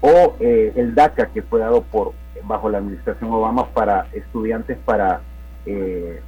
o 0.02 0.36
eh, 0.40 0.74
el 0.76 0.94
DACA 0.94 1.28
que 1.28 1.42
fue 1.42 1.60
dado 1.60 1.82
por 1.84 2.14
bajo 2.44 2.70
la 2.70 2.80
administración 2.80 3.32
Obama 3.32 3.68
para 3.68 4.08
estudiantes 4.14 4.78
para 4.86 5.22
eh, 5.66 6.22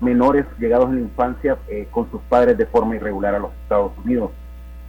menores 0.00 0.44
llegados 0.58 0.90
en 0.90 0.96
la 0.96 1.00
infancia 1.02 1.56
con 1.90 2.10
sus 2.10 2.20
padres 2.22 2.58
de 2.58 2.66
forma 2.66 2.96
irregular 2.96 3.34
a 3.34 3.38
los 3.38 3.52
Estados 3.62 3.92
Unidos. 4.04 4.32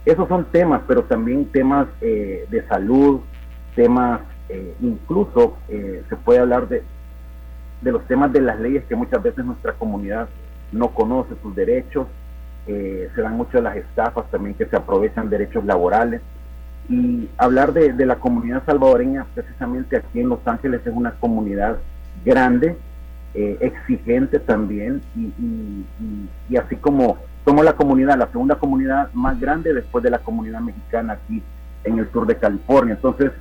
Esos 0.04 0.28
son 0.28 0.44
temas, 0.46 0.82
pero 0.86 1.04
también 1.04 1.46
temas 1.46 1.86
de 2.00 2.64
salud, 2.68 3.20
temas, 3.74 4.20
eh, 4.48 4.74
incluso 4.80 5.56
eh, 5.68 6.02
se 6.08 6.16
puede 6.16 6.40
hablar 6.40 6.68
de, 6.68 6.82
de 7.80 7.92
los 7.92 8.06
temas 8.06 8.32
de 8.32 8.40
las 8.40 8.58
leyes 8.58 8.84
que 8.88 8.96
muchas 8.96 9.22
veces 9.22 9.44
nuestra 9.44 9.72
comunidad 9.72 10.28
no 10.72 10.88
conoce 10.88 11.34
sus 11.42 11.54
derechos, 11.54 12.06
eh, 12.66 13.08
se 13.14 13.22
dan 13.22 13.36
muchas 13.36 13.62
las 13.62 13.76
estafas 13.76 14.30
también 14.30 14.54
que 14.54 14.66
se 14.66 14.76
aprovechan 14.76 15.30
derechos 15.30 15.64
laborales. 15.64 16.20
Y 16.90 17.28
hablar 17.36 17.74
de, 17.74 17.92
de, 17.92 18.06
la 18.06 18.16
comunidad 18.16 18.64
salvadoreña, 18.64 19.26
precisamente 19.34 19.96
aquí 19.96 20.20
en 20.20 20.30
Los 20.30 20.40
Ángeles, 20.46 20.80
es 20.86 20.92
una 20.94 21.12
comunidad 21.12 21.78
grande, 22.24 22.76
exigente 23.34 24.40
también, 24.40 25.02
y, 25.14 25.26
y, 25.38 25.86
y, 26.48 26.56
así 26.56 26.76
como 26.76 27.18
somos 27.44 27.64
la 27.64 27.74
comunidad, 27.74 28.18
la 28.18 28.26
segunda 28.28 28.56
comunidad 28.56 29.12
más 29.12 29.38
grande 29.38 29.72
después 29.74 30.02
de 30.02 30.10
la 30.10 30.18
comunidad 30.18 30.60
mexicana 30.60 31.12
aquí 31.12 31.42
en 31.84 31.98
el 31.98 32.10
sur 32.10 32.26
de 32.26 32.36
California. 32.36 32.94
Entonces, 32.94 33.32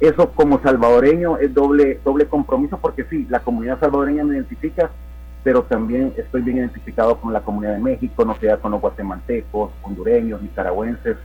eso 0.00 0.30
como 0.30 0.60
salvadoreño 0.60 1.38
es 1.38 1.54
doble, 1.54 2.00
doble 2.04 2.26
compromiso 2.26 2.78
porque 2.78 3.04
sí, 3.04 3.26
la 3.30 3.40
comunidad 3.40 3.78
salvadoreña 3.78 4.24
me 4.24 4.34
identifica, 4.34 4.90
pero 5.42 5.62
también 5.62 6.12
estoy 6.16 6.42
bien 6.42 6.58
identificado 6.58 7.20
con 7.20 7.32
la 7.32 7.40
comunidad 7.40 7.74
de 7.74 7.80
México, 7.80 8.24
no 8.24 8.36
sea 8.36 8.56
con 8.56 8.72
los 8.72 8.80
guatemaltecos, 8.80 9.70
hondureños, 9.82 10.42
nicaragüenses 10.42 11.16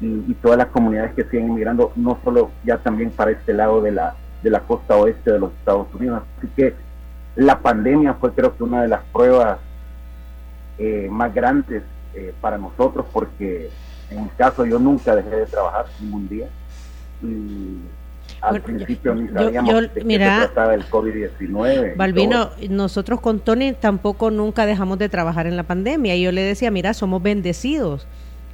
y, 0.00 0.34
todas 0.34 0.58
las 0.58 0.68
comunidades 0.68 1.14
que 1.14 1.24
siguen 1.24 1.48
inmigrando, 1.48 1.92
no 1.96 2.18
solo 2.22 2.50
ya 2.64 2.78
también 2.78 3.10
para 3.10 3.32
este 3.32 3.52
lado 3.52 3.80
de 3.82 3.92
la, 3.92 4.14
de 4.42 4.50
la 4.50 4.60
costa 4.60 4.96
oeste 4.96 5.32
de 5.32 5.40
los 5.40 5.52
Estados 5.52 5.92
Unidos. 5.94 6.22
Así 6.38 6.48
que 6.56 6.74
la 7.36 7.60
pandemia 7.60 8.14
fue 8.14 8.32
creo 8.32 8.56
que 8.56 8.62
una 8.62 8.82
de 8.82 8.88
las 8.88 9.02
pruebas 9.12 9.58
eh, 10.78 11.08
más 11.10 11.34
grandes 11.34 11.82
eh, 12.14 12.32
para 12.40 12.58
nosotros 12.58 13.06
porque 13.12 13.70
en 14.10 14.24
mi 14.24 14.28
caso 14.30 14.64
yo 14.64 14.78
nunca 14.78 15.14
dejé 15.14 15.30
de 15.30 15.46
trabajar 15.46 15.86
ningún 16.00 16.28
día 16.28 16.48
al 18.40 18.60
principio 18.60 19.14
ni 19.14 19.28
sabíamos 19.28 19.82
de 19.82 19.88
qué 19.88 20.00
se 20.00 20.18
trataba 20.18 20.74
el 20.74 20.84
COVID-19. 20.88 21.96
Balvino, 21.96 22.50
nosotros 22.68 23.20
con 23.20 23.40
Tony 23.40 23.72
tampoco 23.72 24.30
nunca 24.30 24.66
dejamos 24.66 24.98
de 24.98 25.08
trabajar 25.08 25.46
en 25.46 25.56
la 25.56 25.64
pandemia. 25.64 26.14
Y 26.16 26.22
yo 26.22 26.32
le 26.32 26.42
decía, 26.42 26.70
mira, 26.70 26.94
somos 26.94 27.22
bendecidos, 27.22 28.06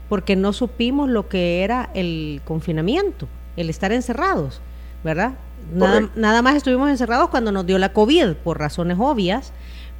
porque 0.08 0.36
no 0.36 0.52
supimos 0.52 1.08
lo 1.08 1.28
que 1.28 1.62
era 1.62 1.90
el 1.94 2.40
confinamiento, 2.44 3.28
el 3.56 3.70
estar 3.70 3.92
encerrados, 3.92 4.60
¿verdad? 5.02 5.34
Nada, 5.72 6.10
nada, 6.14 6.42
más 6.42 6.56
estuvimos 6.56 6.90
encerrados 6.90 7.30
cuando 7.30 7.50
nos 7.50 7.64
dio 7.64 7.78
la 7.78 7.92
COVID, 7.92 8.34
por 8.44 8.58
razones 8.58 8.98
obvias, 9.00 9.52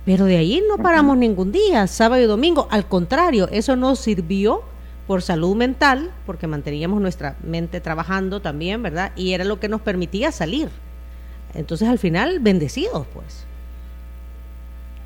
pero 0.05 0.27
de 0.27 0.37
ahí 0.37 0.63
no 0.69 0.77
paramos 0.77 1.17
ningún 1.17 1.53
día, 1.53 1.87
sábado 1.87 2.23
y 2.23 2.27
domingo. 2.27 2.69
Al 2.71 2.87
contrario, 2.87 3.49
eso 3.51 3.75
nos 3.75 3.99
sirvió 3.99 4.63
por 5.07 5.23
salud 5.23 5.55
mental, 5.57 6.11
porque 6.27 6.47
manteníamos 6.47 7.01
nuestra 7.01 7.37
mente 7.43 7.81
trabajando 7.81 8.41
también, 8.41 8.83
¿verdad? 8.83 9.13
Y 9.17 9.33
era 9.33 9.45
lo 9.45 9.61
que 9.61 9.69
nos 9.69 9.81
permitía 9.81 10.33
salir. 10.33 10.71
Entonces 11.55 11.89
al 11.89 11.99
final, 11.99 12.41
bendecidos, 12.41 13.07
pues. 13.13 13.47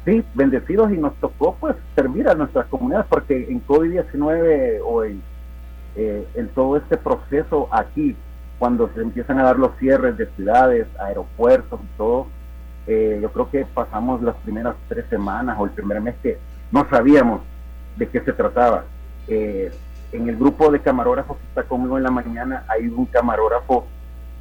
Sí, 0.04 0.24
bendecidos 0.34 0.92
y 0.92 0.96
nos 0.96 1.14
tocó 1.16 1.56
pues 1.60 1.76
servir 1.94 2.28
a 2.28 2.34
nuestras 2.34 2.66
comunidades, 2.66 3.06
porque 3.10 3.46
en 3.50 3.64
COVID-19 3.66 4.80
o 4.84 5.04
en, 5.04 5.20
eh, 5.96 6.26
en 6.34 6.48
todo 6.48 6.76
este 6.76 6.96
proceso 6.96 7.68
aquí, 7.70 8.16
cuando 8.58 8.90
se 8.94 9.02
empiezan 9.02 9.38
a 9.38 9.44
dar 9.44 9.58
los 9.58 9.76
cierres 9.78 10.16
de 10.16 10.26
ciudades, 10.36 10.86
aeropuertos 10.98 11.80
y 11.82 11.96
todo, 11.98 12.26
eh, 12.86 13.18
yo 13.20 13.30
creo 13.32 13.50
que 13.50 13.66
pasamos 13.66 14.22
las 14.22 14.34
primeras 14.36 14.74
tres 14.88 15.04
semanas 15.10 15.56
o 15.58 15.66
el 15.66 15.72
primer 15.72 16.00
mes 16.00 16.14
que 16.22 16.38
no 16.72 16.88
sabíamos 16.88 17.42
de 17.96 18.08
qué 18.08 18.20
se 18.20 18.32
trataba. 18.32 18.84
Eh, 19.26 19.70
en 20.12 20.28
el 20.28 20.36
grupo 20.36 20.70
de 20.70 20.80
camarógrafos 20.80 21.36
que 21.36 21.46
está 21.46 21.62
conmigo 21.64 21.96
en 21.98 22.04
la 22.04 22.10
mañana 22.10 22.64
hay 22.68 22.86
un 22.86 23.06
camarógrafo 23.06 23.86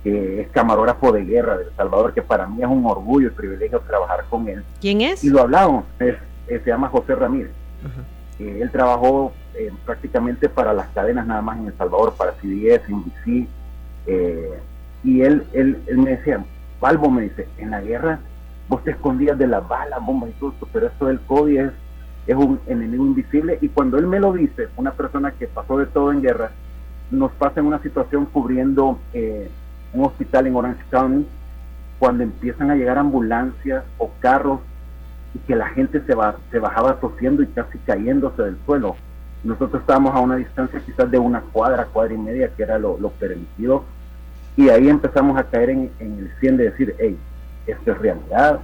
que 0.03 0.41
es 0.41 0.49
camarógrafo 0.49 1.11
de 1.11 1.25
guerra 1.25 1.57
de 1.57 1.65
El 1.65 1.75
Salvador, 1.75 2.13
que 2.13 2.21
para 2.21 2.47
mí 2.47 2.61
es 2.61 2.67
un 2.67 2.85
orgullo 2.85 3.27
y 3.27 3.31
privilegio 3.31 3.79
trabajar 3.81 4.25
con 4.29 4.47
él. 4.47 4.63
¿Quién 4.79 5.01
es? 5.01 5.23
Y 5.23 5.29
lo 5.29 5.41
hablamos, 5.41 5.85
es, 5.99 6.15
se 6.47 6.65
llama 6.65 6.87
José 6.89 7.15
Ramírez. 7.15 7.51
Eh, 8.39 8.59
él 8.61 8.71
trabajó 8.71 9.33
eh, 9.55 9.71
prácticamente 9.85 10.47
para 10.47 10.73
las 10.73 10.87
cadenas 10.89 11.25
nada 11.25 11.41
más 11.41 11.57
en 11.57 11.67
El 11.67 11.77
Salvador, 11.77 12.13
para 12.15 12.33
CBS, 12.33 12.83
NBC, 12.87 13.47
eh, 14.05 14.59
y 15.03 15.21
él, 15.21 15.45
él, 15.53 15.81
él 15.87 15.97
me 15.97 16.11
decía, 16.11 16.43
Balbo 16.79 17.09
me 17.09 17.23
dice, 17.23 17.47
en 17.57 17.71
la 17.71 17.81
guerra 17.81 18.19
vos 18.69 18.83
te 18.83 18.91
escondías 18.91 19.37
de 19.37 19.47
las 19.47 19.67
balas, 19.67 19.99
bombas 20.05 20.29
y 20.29 20.33
todo, 20.33 20.53
pero 20.71 20.87
esto 20.87 21.05
del 21.07 21.19
COVID 21.21 21.59
es 21.59 21.71
es 22.27 22.35
un 22.35 22.59
enemigo 22.67 23.05
invisible 23.05 23.57
y 23.61 23.69
cuando 23.69 23.97
él 23.97 24.05
me 24.05 24.19
lo 24.19 24.33
dice, 24.33 24.67
una 24.75 24.91
persona 24.91 25.31
que 25.31 25.47
pasó 25.47 25.77
de 25.77 25.85
todo 25.85 26.11
en 26.11 26.21
guerra, 26.21 26.51
nos 27.09 27.31
pasa 27.31 27.61
en 27.61 27.67
una 27.67 27.81
situación 27.81 28.25
cubriendo 28.25 28.99
eh, 29.13 29.49
un 29.93 30.05
hospital 30.05 30.47
en 30.47 30.55
Orange 30.55 30.83
County, 30.89 31.25
cuando 31.99 32.23
empiezan 32.23 32.69
a 32.69 32.75
llegar 32.75 32.97
ambulancias 32.97 33.83
o 33.97 34.11
carros 34.19 34.59
y 35.33 35.39
que 35.39 35.55
la 35.55 35.69
gente 35.69 36.01
se, 36.01 36.13
va, 36.13 36.35
se 36.51 36.59
bajaba 36.59 36.99
tosiendo 36.99 37.41
y 37.43 37.47
casi 37.47 37.77
cayéndose 37.79 38.43
del 38.43 38.57
suelo. 38.65 38.95
Nosotros 39.43 39.81
estábamos 39.81 40.13
a 40.13 40.19
una 40.19 40.35
distancia 40.35 40.81
quizás 40.85 41.09
de 41.09 41.17
una 41.17 41.41
cuadra, 41.41 41.85
cuadra 41.85 42.13
y 42.13 42.17
media, 42.17 42.51
que 42.55 42.63
era 42.63 42.77
lo, 42.77 42.97
permitido, 43.11 43.83
y 44.57 44.69
ahí 44.69 44.89
empezamos 44.89 45.37
a 45.37 45.43
caer 45.43 45.69
en, 45.69 45.91
en 45.99 46.19
el 46.19 46.31
100 46.39 46.57
de 46.57 46.63
decir, 46.71 46.95
hey, 46.99 47.17
esto 47.67 47.91
es 47.91 47.97
realidad, 47.99 48.59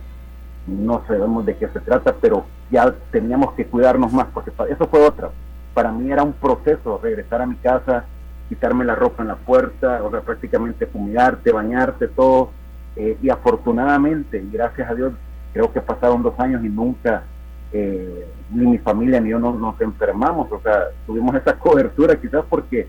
no 0.67 1.03
sabemos 1.07 1.45
de 1.45 1.55
qué 1.55 1.67
se 1.67 1.79
trata, 1.79 2.15
pero 2.19 2.45
ya 2.71 2.93
teníamos 3.11 3.53
que 3.53 3.65
cuidarnos 3.65 4.11
más, 4.13 4.27
porque 4.33 4.51
eso 4.69 4.87
fue 4.87 5.05
otra. 5.05 5.29
Para 5.73 5.91
mí 5.91 6.11
era 6.11 6.23
un 6.23 6.33
proceso 6.33 6.99
regresar 7.01 7.41
a 7.41 7.45
mi 7.45 7.55
casa, 7.55 8.05
quitarme 8.49 8.85
la 8.85 8.95
ropa 8.95 9.23
en 9.23 9.29
la 9.29 9.35
puerta, 9.35 10.03
o 10.03 10.11
sea, 10.11 10.21
prácticamente 10.21 10.85
fumigarte, 10.85 11.51
bañarte, 11.51 12.07
todo. 12.07 12.51
Eh, 12.95 13.17
y 13.21 13.29
afortunadamente, 13.29 14.37
y 14.37 14.51
gracias 14.51 14.89
a 14.89 14.93
Dios, 14.93 15.13
creo 15.51 15.71
que 15.71 15.81
pasaron 15.81 16.21
dos 16.21 16.39
años 16.39 16.63
y 16.63 16.69
nunca 16.69 17.23
eh, 17.71 18.27
ni 18.51 18.67
mi 18.67 18.77
familia 18.77 19.19
ni 19.19 19.29
yo 19.29 19.39
nos, 19.39 19.81
enfermamos, 19.81 20.51
o 20.51 20.59
sea, 20.61 20.89
tuvimos 21.07 21.35
esa 21.35 21.53
cobertura 21.59 22.15
quizás 22.19 22.45
porque, 22.47 22.87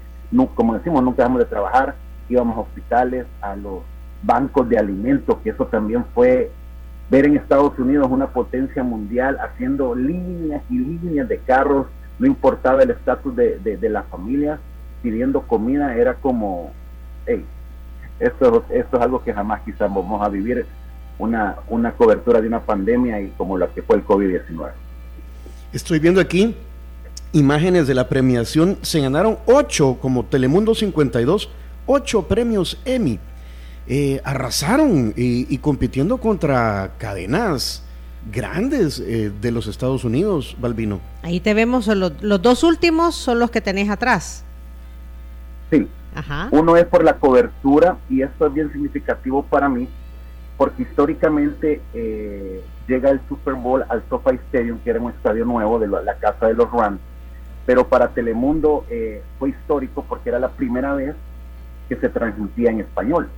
como 0.54 0.75
decimos, 0.75 1.02
nunca 1.02 1.23
dejamos 1.23 1.40
de 1.40 1.47
trabajar, 1.47 1.95
íbamos 2.28 2.57
a 2.57 2.61
hospitales, 2.61 3.26
a 3.40 3.57
los 3.57 3.78
bancos 4.23 4.69
de 4.69 4.78
alimentos, 4.78 5.38
que 5.43 5.50
eso 5.50 5.66
también 5.66 6.04
fue 6.14 6.50
ver 7.11 7.26
en 7.26 7.37
Estados 7.37 7.78
Unidos 7.78 8.08
una 8.11 8.28
potencia 8.28 8.82
mundial 8.82 9.38
haciendo 9.40 9.94
líneas 9.94 10.62
y 10.70 10.78
líneas 10.78 11.28
de 11.28 11.38
carros, 11.38 11.87
no 12.18 12.26
importaba 12.26 12.82
el 12.82 12.90
estatus 12.90 13.34
de, 13.37 13.58
de, 13.58 13.88
la 13.88 14.02
familia, 14.04 14.58
pidiendo 15.02 15.42
comida, 15.42 15.94
era 15.96 16.14
como, 16.14 16.73
hey, 17.26 17.44
esto, 18.20 18.64
esto 18.70 18.96
es 18.96 19.02
algo 19.02 19.23
que 19.23 19.32
jamás 19.32 19.62
quizás 19.64 19.92
vamos 19.92 20.23
a 20.23 20.28
vivir, 20.28 20.66
una, 21.18 21.56
una 21.68 21.92
cobertura 21.92 22.40
de 22.40 22.49
una 22.49 22.61
pandemia 22.61 23.20
y 23.20 23.28
como 23.37 23.58
la 23.58 23.68
que 23.68 23.82
fue 23.82 23.96
el 23.96 24.04
COVID-19. 24.04 24.70
Estoy 25.73 25.99
viendo 25.99 26.20
aquí 26.20 26.56
imágenes 27.32 27.87
de 27.87 27.94
la 27.94 28.08
premiación, 28.08 28.78
se 28.82 29.00
ganaron 29.00 29.38
ocho 29.46 29.99
como 30.00 30.25
Telemundo 30.25 30.75
52, 30.75 31.50
ocho 31.87 32.23
premios 32.28 32.80
Emmy 32.84 33.18
eh, 33.86 34.22
arrasaron 34.24 35.12
y, 35.14 35.58
compitiendo 35.58 36.16
contra 36.16 36.92
cadenas 36.96 37.82
grandes 38.32 38.98
eh, 38.98 39.30
de 39.42 39.50
los 39.50 39.66
Estados 39.66 40.04
Unidos, 40.04 40.56
Balbino. 40.58 41.00
Ahí 41.22 41.38
te 41.38 41.52
vemos, 41.52 41.86
los, 41.88 42.12
dos 42.40 42.64
últimos 42.64 43.14
son 43.14 43.38
los 43.38 43.50
que 43.50 43.60
tenés 43.60 43.90
atrás. 43.90 44.42
Sí. 45.70 45.86
Uno 46.50 46.76
es 46.76 46.86
por 46.86 47.04
la 47.04 47.18
cobertura 47.18 47.98
y 48.08 48.22
esto 48.22 48.46
es 48.46 48.54
bien 48.54 48.72
significativo 48.72 49.42
para 49.42 49.68
mí 49.68 49.88
porque 50.56 50.84
históricamente 50.84 51.82
eh, 51.92 52.62
llega 52.86 53.10
el 53.10 53.20
Super 53.28 53.54
Bowl 53.54 53.84
al 53.88 54.02
SoFi 54.08 54.36
Stadium, 54.46 54.78
que 54.78 54.90
era 54.90 55.00
un 55.00 55.10
estadio 55.10 55.44
nuevo 55.44 55.78
de 55.80 55.88
la, 55.88 56.14
casa 56.14 56.46
de 56.46 56.54
los 56.54 56.70
Rams, 56.70 57.00
pero 57.66 57.88
para 57.88 58.08
Telemundo 58.08 58.86
fue 59.38 59.50
histórico 59.50 60.06
porque 60.08 60.30
era 60.30 60.38
la 60.38 60.50
primera 60.50 60.94
vez 60.94 61.16
que 61.88 61.96
se 61.96 62.08
transmitía 62.08 62.70
en 62.70 62.80
español 62.80 63.28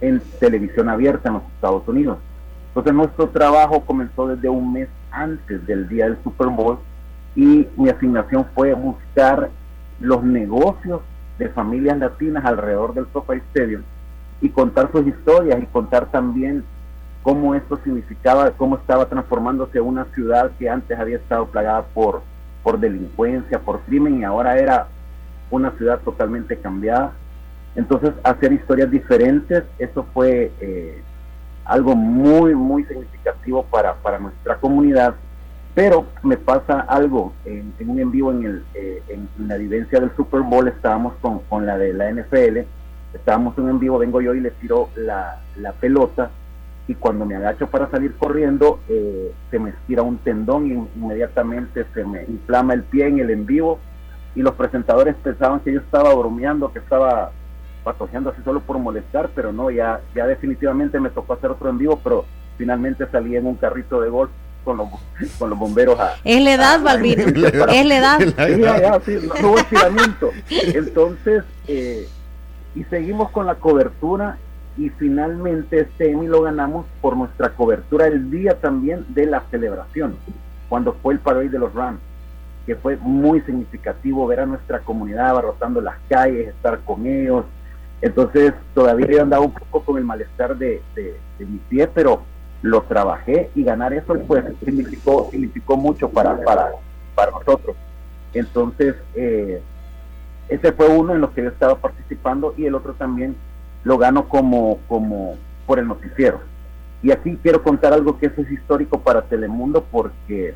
en 0.00 0.20
televisión 0.38 0.88
abierta 0.88 1.28
en 1.28 1.34
los 1.34 1.42
Estados 1.54 1.86
Unidos. 1.88 2.18
Entonces 2.68 2.92
nuestro 2.92 3.28
trabajo 3.28 3.80
comenzó 3.80 4.28
desde 4.28 4.48
un 4.48 4.72
mes 4.72 4.88
antes 5.10 5.66
del 5.66 5.88
día 5.88 6.04
del 6.04 6.18
Super 6.22 6.48
Bowl 6.48 6.78
y 7.34 7.66
mi 7.76 7.88
asignación 7.88 8.46
fue 8.54 8.74
buscar 8.74 9.50
los 10.00 10.22
negocios 10.22 11.00
de 11.38 11.48
familias 11.48 11.98
latinas 11.98 12.44
alrededor 12.44 12.94
del 12.94 13.06
SoFi 13.12 13.38
Stadium 13.50 13.82
y 14.40 14.50
contar 14.50 14.90
sus 14.92 15.06
historias 15.06 15.62
y 15.62 15.66
contar 15.66 16.06
también 16.06 16.64
cómo 17.22 17.54
esto 17.54 17.78
significaba, 17.82 18.50
cómo 18.52 18.76
estaba 18.76 19.06
transformándose 19.06 19.80
una 19.80 20.04
ciudad 20.14 20.50
que 20.58 20.68
antes 20.68 20.98
había 20.98 21.16
estado 21.16 21.46
plagada 21.46 21.82
por, 21.94 22.22
por 22.62 22.78
delincuencia, 22.78 23.58
por 23.58 23.80
crimen 23.80 24.20
y 24.20 24.24
ahora 24.24 24.58
era 24.58 24.88
una 25.50 25.70
ciudad 25.72 26.00
totalmente 26.00 26.58
cambiada 26.58 27.12
entonces, 27.76 28.12
hacer 28.24 28.52
historias 28.52 28.90
diferentes, 28.90 29.64
eso 29.78 30.06
fue 30.14 30.50
eh, 30.60 31.02
algo 31.66 31.94
muy, 31.94 32.54
muy 32.54 32.84
significativo 32.84 33.64
para, 33.64 33.94
para 33.96 34.18
nuestra 34.18 34.56
comunidad. 34.56 35.14
Pero 35.74 36.06
me 36.22 36.38
pasa 36.38 36.80
algo 36.80 37.34
en, 37.44 37.74
un 37.86 38.00
en 38.00 38.10
vivo 38.10 38.32
en, 38.32 38.44
el, 38.46 38.64
eh, 38.72 39.02
en, 39.08 39.28
la 39.46 39.58
vivencia 39.58 40.00
del 40.00 40.10
Super 40.16 40.40
Bowl, 40.40 40.66
estábamos 40.68 41.14
con, 41.20 41.40
con, 41.40 41.66
la 41.66 41.76
de 41.76 41.92
la 41.92 42.10
NFL, 42.10 42.60
estábamos 43.12 43.58
en 43.58 43.64
un 43.64 43.70
en 43.70 43.78
vivo, 43.78 43.98
vengo 43.98 44.22
yo 44.22 44.34
y 44.34 44.40
le 44.40 44.52
tiro 44.52 44.88
la, 44.96 45.42
la 45.56 45.72
pelota. 45.72 46.30
Y 46.88 46.94
cuando 46.94 47.26
me 47.26 47.36
agacho 47.36 47.66
para 47.66 47.90
salir 47.90 48.14
corriendo 48.14 48.78
eh, 48.88 49.32
se 49.50 49.58
me 49.58 49.70
estira 49.70 50.02
un 50.02 50.18
tendón 50.18 50.66
y 50.66 50.98
inmediatamente 50.98 51.84
se 51.92 52.04
me 52.04 52.22
inflama 52.22 52.74
el 52.74 52.84
pie 52.84 53.08
en 53.08 53.18
el 53.18 53.28
en 53.28 53.44
vivo. 53.44 53.78
Y 54.34 54.40
los 54.40 54.54
presentadores 54.54 55.14
pensaban 55.16 55.60
que 55.60 55.74
yo 55.74 55.80
estaba 55.80 56.14
bromeando, 56.14 56.72
que 56.72 56.78
estaba 56.78 57.32
patojeando 57.86 58.30
así 58.30 58.42
solo 58.42 58.58
por 58.58 58.80
molestar, 58.80 59.30
pero 59.32 59.52
no, 59.52 59.70
ya, 59.70 60.00
ya 60.12 60.26
definitivamente 60.26 60.98
me 60.98 61.08
tocó 61.08 61.34
hacer 61.34 61.52
otro 61.52 61.70
en 61.70 61.78
vivo, 61.78 62.00
pero 62.02 62.24
finalmente 62.58 63.06
salí 63.12 63.36
en 63.36 63.46
un 63.46 63.54
carrito 63.54 64.00
de 64.00 64.08
golf 64.08 64.28
con 64.64 64.76
los, 64.76 64.88
con 65.38 65.50
los 65.50 65.56
bomberos 65.56 65.96
a... 66.00 66.16
Es 66.24 66.42
la 66.42 66.54
edad, 66.54 66.82
Balbino, 66.82 67.22
es 67.72 67.86
la 67.86 67.96
edad. 67.96 68.18
Sí, 68.18 68.60
ya, 68.60 69.00
sí, 69.04 69.18
no, 69.40 69.50
hubo 69.50 69.58
estiramiento. 69.58 70.30
Entonces, 70.50 71.44
eh, 71.68 72.08
y 72.74 72.82
seguimos 72.84 73.30
con 73.30 73.46
la 73.46 73.54
cobertura 73.54 74.36
y 74.76 74.90
finalmente 74.90 75.82
este 75.82 76.10
Emmy 76.10 76.26
lo 76.26 76.42
ganamos 76.42 76.86
por 77.00 77.16
nuestra 77.16 77.50
cobertura 77.50 78.08
el 78.08 78.32
día 78.32 78.58
también 78.58 79.06
de 79.10 79.26
la 79.26 79.44
celebración, 79.48 80.16
cuando 80.68 80.94
fue 80.94 81.14
el 81.14 81.20
parade 81.20 81.50
de 81.50 81.60
los 81.60 81.72
Rams, 81.72 82.00
que 82.66 82.74
fue 82.74 82.96
muy 82.96 83.42
significativo 83.42 84.26
ver 84.26 84.40
a 84.40 84.46
nuestra 84.46 84.80
comunidad 84.80 85.28
abarrotando 85.28 85.80
las 85.80 85.98
calles, 86.08 86.48
estar 86.48 86.80
con 86.80 87.06
ellos, 87.06 87.44
entonces 88.00 88.52
todavía 88.74 89.06
yo 89.06 89.22
andaba 89.22 89.44
un 89.44 89.52
poco 89.52 89.84
con 89.84 89.98
el 89.98 90.04
malestar 90.04 90.56
de, 90.56 90.82
mi 91.38 91.58
pie, 91.68 91.88
pero 91.88 92.22
lo 92.62 92.82
trabajé 92.82 93.50
y 93.54 93.62
ganar 93.64 93.92
eso 93.92 94.14
pues 94.26 94.44
significó, 94.64 95.28
significó 95.30 95.76
mucho 95.76 96.08
para, 96.08 96.36
para, 96.42 96.72
para 97.14 97.30
nosotros. 97.32 97.76
Entonces, 98.32 98.96
eh, 99.14 99.62
ese 100.48 100.72
fue 100.72 100.88
uno 100.88 101.14
en 101.14 101.20
los 101.20 101.30
que 101.30 101.42
yo 101.42 101.48
estaba 101.48 101.76
participando 101.76 102.54
y 102.56 102.66
el 102.66 102.74
otro 102.74 102.94
también 102.94 103.36
lo 103.84 103.98
gano 103.98 104.28
como, 104.28 104.78
como 104.88 105.36
por 105.66 105.78
el 105.78 105.88
noticiero. 105.88 106.40
Y 107.02 107.12
aquí 107.12 107.38
quiero 107.42 107.62
contar 107.62 107.92
algo 107.92 108.18
que 108.18 108.26
eso 108.26 108.42
es 108.42 108.50
histórico 108.50 109.00
para 109.00 109.22
Telemundo 109.22 109.84
porque 109.90 110.54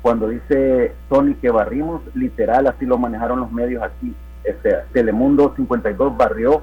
cuando 0.00 0.28
dice 0.28 0.94
Tony 1.08 1.34
que 1.34 1.50
barrimos, 1.50 2.02
literal, 2.14 2.66
así 2.66 2.86
lo 2.86 2.98
manejaron 2.98 3.40
los 3.40 3.52
medios 3.52 3.82
aquí 3.82 4.14
este, 4.46 4.76
Telemundo 4.92 5.54
52 5.56 6.16
barrió 6.16 6.62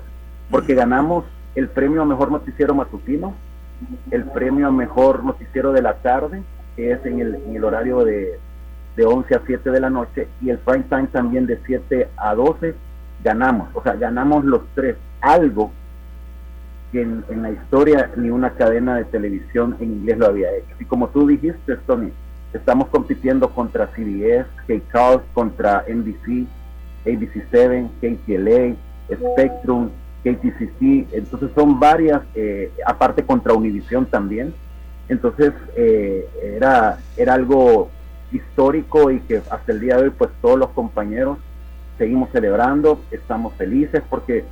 porque 0.50 0.76
ganamos 0.76 1.26
el 1.56 1.67
premio 1.69 2.02
a 2.02 2.06
mejor 2.06 2.32
noticiero 2.32 2.74
matutino, 2.74 3.34
el 4.12 4.24
premio 4.26 4.67
a 4.67 4.72
mejor 4.72 5.24
noticiero 5.24 5.72
de 5.72 5.82
la 5.82 5.96
tarde, 5.96 6.43
que 6.76 6.91
es 6.91 7.06
en 7.06 7.19
el, 7.19 7.36
en 7.36 7.56
el 7.56 7.63
horario 7.63 8.04
de, 8.04 8.39
de 8.96 9.06
11 9.06 9.36
a 9.36 9.41
7 9.46 9.72
de 9.72 9.80
la 9.80 9.89
noche, 9.89 10.28
y 10.41 10.50
el 10.50 10.58
prime 10.58 10.86
time 10.89 11.08
también 11.08 11.46
de 11.46 11.60
7 11.65 12.10
a 12.17 12.34
12, 12.34 12.76
ganamos, 13.24 13.69
o 13.74 13.84
sea, 13.84 13.93
ganamos 13.93 14.46
los 14.46 14.62
tres, 14.76 14.96
algo 15.22 15.72
que 16.91 17.02
en, 17.02 17.24
en, 17.30 17.41
la 17.41 17.52
historia 17.52 18.12
ni 18.15 18.30
una 18.30 18.52
cadena 18.52 18.96
de 18.98 19.06
televisión 19.06 19.76
en 19.80 19.93
inglés 19.93 20.17
lo 20.17 20.28
había 20.28 20.52
hecho. 20.52 20.76
Y 20.80 20.86
como 20.86 21.10
tú 21.10 21.28
dijiste, 21.28 21.76
Tony, 21.88 22.12
estamos 22.54 22.88
compitiendo 22.89 23.50
contra 23.50 23.88
CBS, 23.88 24.46
K-Cars, 24.67 25.22
contra 25.34 25.86
NBC, 25.88 26.48
ABC7, 27.06 27.89
KTLA, 28.02 28.76
Spectrum, 29.16 29.89
KTCC, 30.24 31.13
entonces 31.13 31.52
son 31.54 31.80
varias, 31.80 32.22
eh, 32.36 32.72
aparte 32.86 33.24
contra 33.24 33.54
Univision 33.54 34.06
también, 34.06 34.54
entonces 35.10 35.52
eh, 35.76 36.28
era, 36.56 36.98
era 37.18 37.34
algo 37.34 37.89
histórico 38.32 39.12
y 39.12 39.20
que 39.22 39.42
hasta 39.50 39.72
el 39.72 39.80
día 39.80 39.98
de 39.98 40.04
hoy 40.04 40.10
pues 40.12 40.32
todos 40.42 40.58
los 40.58 40.70
compañeros 40.70 41.38
seguimos 41.98 42.30
celebrando, 42.32 43.02
estamos 43.12 43.54
felices 43.56 44.02
porque 44.10 44.46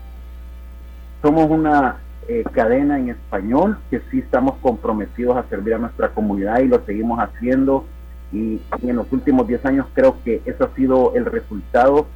somos 1.21 1.49
una 1.49 1.97
eh, 2.27 2.43
cadena 2.51 2.99
en 2.99 3.09
español 3.09 3.77
que 3.89 4.01
sí 4.11 4.19
estamos 4.19 4.55
comprometidos 4.61 5.37
a 5.37 5.43
servir 5.49 5.73
a 5.73 5.77
nuestra 5.79 6.09
comunidad 6.09 6.59
y 6.59 6.67
lo 6.67 6.83
seguimos 6.85 7.19
haciendo. 7.19 7.85
Y 8.31 8.61
en 8.83 8.95
los 8.95 9.11
últimos 9.11 9.47
10 9.47 9.65
años 9.65 9.87
creo 9.93 10.15
que 10.23 10.41
eso 10.45 10.63
ha 10.63 10.75
sido 10.75 11.13
el 11.15 11.25
resultado 11.25 12.07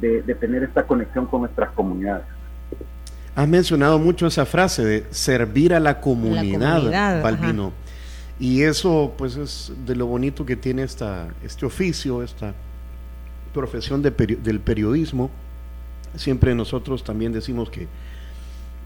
de, 0.00 0.34
tener 0.34 0.62
esta 0.62 0.86
conexión 0.86 1.26
con 1.26 1.42
nuestras 1.42 1.70
comunidades. 1.72 2.24
Has 3.34 3.48
mencionado 3.48 3.98
mucho 3.98 4.26
esa 4.26 4.46
frase 4.46 4.84
de 4.84 5.06
servir 5.10 5.74
a 5.74 5.80
la 5.80 6.00
comunidad, 6.00 7.22
Balbino. 7.22 7.72
Y 8.38 8.62
eso, 8.62 9.14
pues, 9.16 9.36
es 9.36 9.72
de 9.86 9.96
lo 9.96 10.06
bonito 10.06 10.44
que 10.44 10.56
tiene 10.56 10.82
esta, 10.82 11.28
este 11.42 11.64
oficio, 11.64 12.22
esta 12.22 12.54
profesión 13.52 14.02
de 14.02 14.10
del 14.10 14.60
periodismo. 14.60 15.30
Siempre 16.16 16.54
nosotros 16.54 17.04
también 17.04 17.32
decimos 17.32 17.70
que 17.70 17.88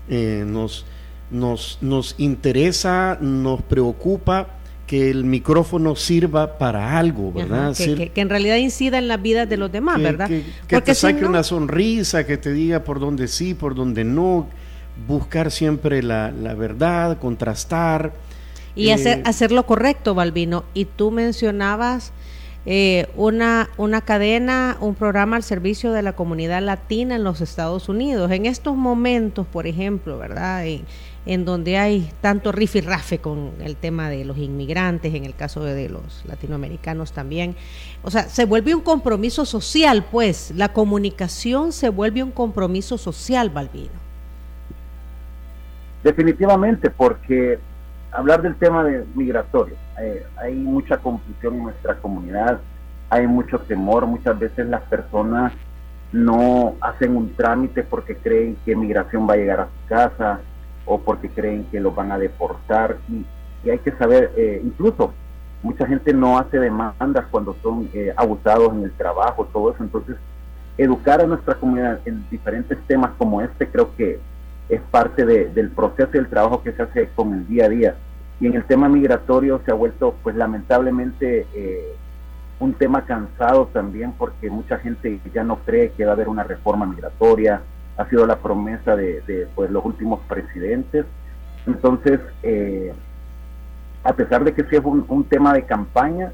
eh, 0.08 0.44
nos, 0.46 0.84
nos, 1.30 1.78
nos 1.80 2.14
interesa, 2.18 3.18
nos 3.20 3.62
preocupa 3.62 4.48
que 4.90 5.08
el 5.08 5.22
micrófono 5.22 5.94
sirva 5.94 6.58
para 6.58 6.98
algo, 6.98 7.32
¿verdad? 7.32 7.76
que, 7.76 8.10
en 8.12 8.28
realidad 8.28 8.56
incida 8.56 8.98
en 8.98 9.06
la 9.06 9.18
vida 9.18 9.46
de 9.46 9.56
los 9.56 9.70
demás, 9.70 10.02
¿verdad? 10.02 10.28
Que, 10.66 10.80
te 10.80 10.96
saque 10.96 11.24
una 11.24 11.44
sonrisa, 11.44 12.26
que 12.26 12.36
te 12.36 12.52
diga 12.52 12.82
por 12.82 12.98
dónde 12.98 13.28
sí, 13.28 13.54
por 13.54 13.76
dónde 13.76 14.02
no, 14.02 14.48
buscar 15.06 15.52
siempre 15.52 16.02
la, 16.02 16.32
verdad, 16.58 17.18
contrastar. 17.20 18.12
Y 18.74 18.90
hacer, 18.90 19.18
eh, 19.18 19.22
hacer 19.26 19.52
lo 19.52 19.64
correcto, 19.64 20.16
Balbino. 20.16 20.64
Y 20.74 20.86
tú 20.86 21.12
mencionabas 21.12 22.12
eh, 22.66 23.06
una, 23.14 23.70
una 23.76 24.00
cadena, 24.00 24.76
un 24.80 24.96
programa 24.96 25.36
al 25.36 25.44
servicio 25.44 25.92
de 25.92 26.02
la 26.02 26.14
comunidad 26.14 26.62
latina 26.64 27.14
en 27.14 27.22
los 27.22 27.40
Estados 27.40 27.88
Unidos. 27.88 28.32
En 28.32 28.44
estos 28.44 28.74
momentos, 28.74 29.46
por 29.46 29.68
ejemplo, 29.68 30.18
¿verdad? 30.18 30.64
En 31.26 31.44
donde 31.44 31.76
hay 31.76 32.10
tanto 32.20 32.50
rafe 32.52 33.18
con 33.18 33.52
el 33.60 33.76
tema 33.76 34.08
de 34.08 34.24
los 34.24 34.38
inmigrantes, 34.38 35.14
en 35.14 35.24
el 35.24 35.34
caso 35.34 35.62
de 35.62 35.88
los 35.88 36.24
latinoamericanos 36.26 37.12
también. 37.12 37.56
O 38.02 38.10
sea, 38.10 38.22
se 38.22 38.46
vuelve 38.46 38.74
un 38.74 38.80
compromiso 38.80 39.44
social, 39.44 40.04
pues, 40.10 40.52
la 40.56 40.72
comunicación 40.72 41.72
se 41.72 41.90
vuelve 41.90 42.22
un 42.22 42.30
compromiso 42.30 42.96
social, 42.96 43.50
Balbino. 43.50 44.00
Definitivamente, 46.02 46.88
porque 46.88 47.58
hablar 48.12 48.40
del 48.40 48.56
tema 48.56 48.82
de 48.84 49.04
migratorio, 49.14 49.74
eh, 50.00 50.24
hay 50.38 50.54
mucha 50.54 50.96
confusión 50.96 51.56
en 51.56 51.64
nuestra 51.64 51.96
comunidad, 51.96 52.60
hay 53.10 53.26
mucho 53.26 53.58
temor, 53.58 54.06
muchas 54.06 54.38
veces 54.38 54.66
las 54.66 54.82
personas 54.82 55.52
no 56.12 56.74
hacen 56.80 57.14
un 57.16 57.34
trámite 57.34 57.82
porque 57.82 58.16
creen 58.16 58.56
que 58.64 58.74
migración 58.74 59.28
va 59.28 59.34
a 59.34 59.36
llegar 59.36 59.60
a 59.60 59.64
su 59.66 59.88
casa, 59.88 60.40
o 60.90 60.98
porque 60.98 61.28
creen 61.28 61.64
que 61.70 61.78
los 61.78 61.94
van 61.94 62.10
a 62.10 62.18
deportar 62.18 62.98
y, 63.08 63.24
hay 63.68 63.78
que 63.78 63.92
saber, 63.92 64.32
eh, 64.36 64.60
incluso 64.64 65.12
mucha 65.62 65.86
gente 65.86 66.14
no 66.14 66.38
hace 66.38 66.58
demandas 66.58 67.26
cuando 67.30 67.54
son 67.62 67.90
eh, 67.92 68.12
abusados 68.16 68.72
en 68.72 68.84
el 68.84 68.92
trabajo, 68.92 69.48
todo 69.52 69.70
eso, 69.70 69.84
entonces 69.84 70.16
educar 70.78 71.20
a 71.20 71.26
nuestra 71.26 71.54
comunidad 71.54 72.00
en 72.06 72.24
diferentes 72.30 72.78
temas 72.86 73.10
como 73.18 73.42
este 73.42 73.68
creo 73.68 73.94
que 73.96 74.18
es 74.68 74.80
parte 74.90 75.26
del 75.26 75.70
proceso 75.70 76.08
y 76.14 76.18
del 76.18 76.28
trabajo 76.28 76.62
que 76.62 76.72
se 76.72 76.82
hace 76.82 77.08
con 77.14 77.34
el 77.34 77.46
día 77.46 77.66
a 77.66 77.68
día. 77.68 77.94
Y 78.40 78.46
en 78.46 78.54
el 78.54 78.64
tema 78.64 78.88
migratorio 78.88 79.60
se 79.64 79.72
ha 79.72 79.74
vuelto, 79.74 80.14
pues 80.22 80.36
lamentablemente, 80.36 81.46
eh, 81.54 81.92
un 82.60 82.74
tema 82.74 83.04
cansado 83.04 83.66
también 83.66 84.12
porque 84.12 84.48
mucha 84.48 84.78
gente 84.78 85.20
ya 85.34 85.44
no 85.44 85.56
cree 85.58 85.90
que 85.90 86.04
va 86.04 86.12
a 86.12 86.14
haber 86.14 86.28
una 86.28 86.44
reforma 86.44 86.86
migratoria, 86.86 87.62
ha 87.96 88.08
sido 88.08 88.26
la 88.26 88.38
promesa 88.38 88.96
de, 88.96 89.48
pues, 89.54 89.70
los 89.70 89.84
últimos 89.84 90.20
presidentes. 90.28 91.04
Entonces, 91.66 92.20
eh, 92.42 92.92
a 94.02 94.12
pesar 94.14 94.44
de 94.44 94.54
que 94.54 94.64
sí 94.64 94.76
es 94.76 94.82
un, 94.84 95.24
tema 95.24 95.52
de 95.52 95.64
campaña, 95.64 96.32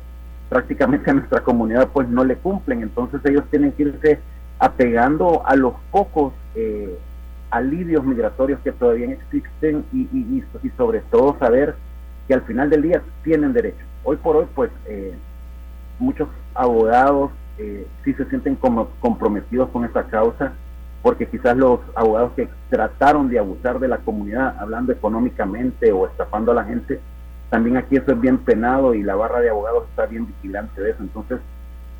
prácticamente 0.48 1.10
a 1.10 1.14
nuestra 1.14 1.40
comunidad 1.40 1.88
pues 1.92 2.08
no 2.08 2.24
le 2.24 2.36
cumplen, 2.36 2.82
entonces 2.82 3.20
ellos 3.24 3.42
tienen 3.50 3.72
que 3.72 3.82
irse 3.82 4.20
apegando 4.60 5.44
a 5.44 5.56
los 5.56 5.74
pocos 5.90 6.32
eh, 6.54 6.96
alivios 7.50 8.04
migratorios 8.04 8.60
que 8.60 8.70
todavía 8.70 9.10
existen 9.10 9.84
y, 9.92 10.02
y, 10.02 10.44
y, 10.62 10.70
sobre 10.76 11.00
todo 11.00 11.36
saber 11.40 11.74
que 12.28 12.34
al 12.34 12.42
final 12.42 12.70
del 12.70 12.82
día 12.82 13.02
tienen 13.24 13.52
derecho. 13.52 13.84
Hoy 14.04 14.16
por 14.18 14.36
hoy 14.36 14.46
pues 14.54 14.70
eh, 14.86 15.14
muchos 15.98 16.28
abogados 16.54 17.32
sí 18.04 18.12
se 18.12 18.26
sienten 18.26 18.54
como 18.54 18.90
comprometidos 19.00 19.70
con 19.70 19.86
esta 19.86 20.04
causa 20.04 20.52
porque 21.02 21.26
quizás 21.26 21.56
los 21.56 21.80
abogados 21.94 22.32
que 22.34 22.48
trataron 22.68 23.28
de 23.28 23.38
abusar 23.38 23.78
de 23.78 23.88
la 23.88 23.98
comunidad, 23.98 24.56
hablando 24.58 24.92
económicamente 24.92 25.92
o 25.92 26.06
estafando 26.06 26.52
a 26.52 26.56
la 26.56 26.64
gente, 26.64 27.00
también 27.50 27.76
aquí 27.76 27.96
eso 27.96 28.12
es 28.12 28.20
bien 28.20 28.38
penado 28.38 28.94
y 28.94 29.02
la 29.02 29.14
barra 29.14 29.40
de 29.40 29.50
abogados 29.50 29.84
está 29.88 30.06
bien 30.06 30.26
vigilante 30.26 30.80
de 30.80 30.90
eso. 30.90 31.02
Entonces, 31.02 31.38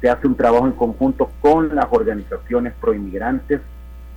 se 0.01 0.11
hace 0.11 0.27
un 0.27 0.35
trabajo 0.35 0.67
en 0.67 0.73
conjunto 0.73 1.31
con 1.41 1.75
las 1.75 1.87
organizaciones 1.91 2.75
proinmigrantes, 2.81 3.61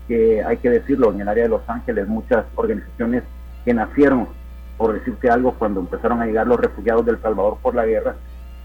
que 0.08 0.44
hay 0.44 0.58
que 0.58 0.70
decirlo, 0.70 1.12
en 1.12 1.22
el 1.22 1.30
área 1.30 1.44
de 1.44 1.50
Los 1.50 1.70
Ángeles, 1.70 2.08
muchas 2.08 2.46
organizaciones 2.56 3.24
que 3.64 3.74
nacieron, 3.74 4.28
por 4.78 4.94
decirte 4.94 5.30
algo, 5.30 5.54
cuando 5.54 5.82
empezaron 5.82 6.22
a 6.22 6.26
llegar 6.26 6.48
los 6.48 6.60
refugiados 6.60 7.06
del 7.06 7.22
Salvador 7.22 7.58
por 7.62 7.76
la 7.76 7.86
guerra, 7.86 8.16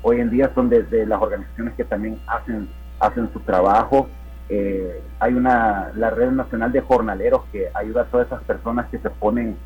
hoy 0.03 0.21
en 0.21 0.31
día 0.31 0.51
son 0.55 0.71
desde 0.71 1.05
las 1.07 1.21
organizaciones 1.21 1.75
que 1.75 1.85
también 1.85 2.19
hacen, 2.27 2.69
hacen 2.99 3.31
su 3.33 3.41
trabajo 3.41 4.09
eh, 4.49 5.03
hay 5.21 5.35
una, 5.35 5.91
la 5.95 6.11
Red 6.11 6.33
Nacional 6.33 6.71
de 6.73 6.81
Jornaleros 6.81 7.43
que 7.51 7.69
ayuda 7.75 8.03
a 8.03 8.05
todas 8.07 8.27
esas 8.27 8.43
personas 8.43 8.87
que 8.91 8.99
se 8.99 9.11
ponen 9.11 9.57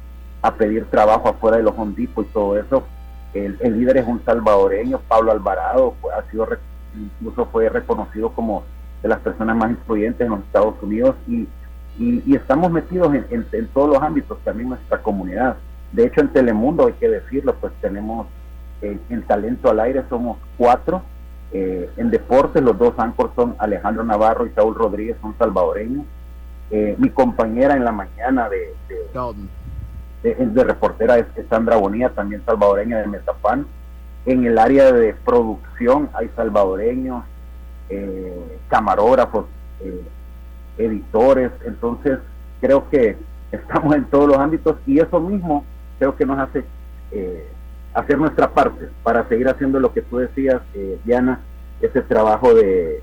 a 0.43 0.55
pedir 0.55 0.87
trabajo 0.87 1.29
afuera 1.29 1.57
de 1.57 1.65
los 1.65 1.77
hondipos 1.77 2.27
y 2.27 2.29
todo 2.29 2.59
eso. 2.59 2.87
El, 3.35 3.59
líder 3.61 3.99
es 3.99 4.07
un 4.07 4.25
salvadoreño, 4.25 5.01
Pablo 5.07 5.33
Alvarado, 5.33 5.95
ha 6.17 6.29
sido 6.31 6.49
incluso 6.95 7.47
fue 7.47 7.69
reconocido 7.69 8.31
como 8.31 8.65
de 9.03 9.09
las 9.09 9.19
personas 9.21 9.57
más 9.57 9.71
influyentes 9.71 10.25
en 10.25 10.31
los 10.31 10.41
Estados 10.41 10.75
Unidos 10.83 11.15
y, 11.29 11.47
y, 11.99 12.35
estamos 12.35 12.71
metidos 12.71 13.15
en, 13.15 13.47
en, 13.53 13.69
todos 13.69 13.91
los 13.91 14.03
ámbitos, 14.03 14.39
también 14.45 14.71
nuestra 14.71 15.03
comunidad. 15.03 15.57
De 15.93 16.07
hecho, 16.07 16.21
en 16.21 16.29
Telemundo, 16.29 16.87
hay 16.87 16.95
que 16.95 17.09
decirlo, 17.09 17.55
pues 17.57 17.73
tenemos 17.81 18.27
eh, 18.83 18.99
en 19.11 19.23
Talento 19.23 19.71
al 19.71 19.81
Aire, 19.81 20.05
somos 20.09 20.39
cuatro 20.57 21.03
eh, 21.53 21.91
en 21.97 22.11
deportes, 22.11 22.63
los 22.63 22.79
dos 22.79 22.95
anchors 22.99 23.33
son 23.35 23.55
Alejandro 23.59 24.05
Navarro 24.05 24.47
y 24.47 24.51
Saúl 24.51 24.75
Rodríguez, 24.75 25.17
son 25.21 25.35
salvadoreños. 25.39 26.05
Eh, 26.71 26.95
mi 26.99 27.09
compañera 27.09 27.75
en 27.75 27.85
la 27.85 27.93
mañana 27.93 28.51
de, 28.51 28.75
de, 30.23 30.65
reportera 30.65 31.19
es 31.19 31.27
Sandra 31.49 31.77
Bonilla, 31.77 32.11
también 32.11 32.43
salvadoreña 32.45 32.99
de 32.99 33.07
Metapan. 33.07 33.67
En 34.27 34.45
el 34.45 34.59
área 34.59 34.93
de 34.93 35.15
producción 35.25 36.11
hay 36.13 36.29
salvadoreños, 36.37 37.25
eh, 37.89 38.59
camarógrafos, 38.69 39.47
editores. 40.77 41.51
Entonces, 41.65 42.19
creo 42.61 42.91
que 42.91 43.17
estamos 43.53 43.95
en 43.97 44.05
todos 44.05 44.29
los 44.29 44.37
ámbitos 44.37 44.77
y 44.87 44.99
eso 44.99 45.19
mismo 45.21 45.65
creo 45.99 46.15
que 46.15 46.27
nos 46.27 46.39
hace 46.39 46.65
hacer 47.99 48.19
nuestra 48.19 48.51
parte 48.51 48.89
para 49.03 49.29
seguir 49.29 49.49
haciendo 49.49 49.81
lo 49.81 49.93
que 49.93 50.03
tú 50.03 50.19
decías, 50.19 50.63
eh, 50.75 50.99
Diana, 51.05 51.41
ese 51.81 52.01
trabajo 52.03 52.55
de, 52.55 53.03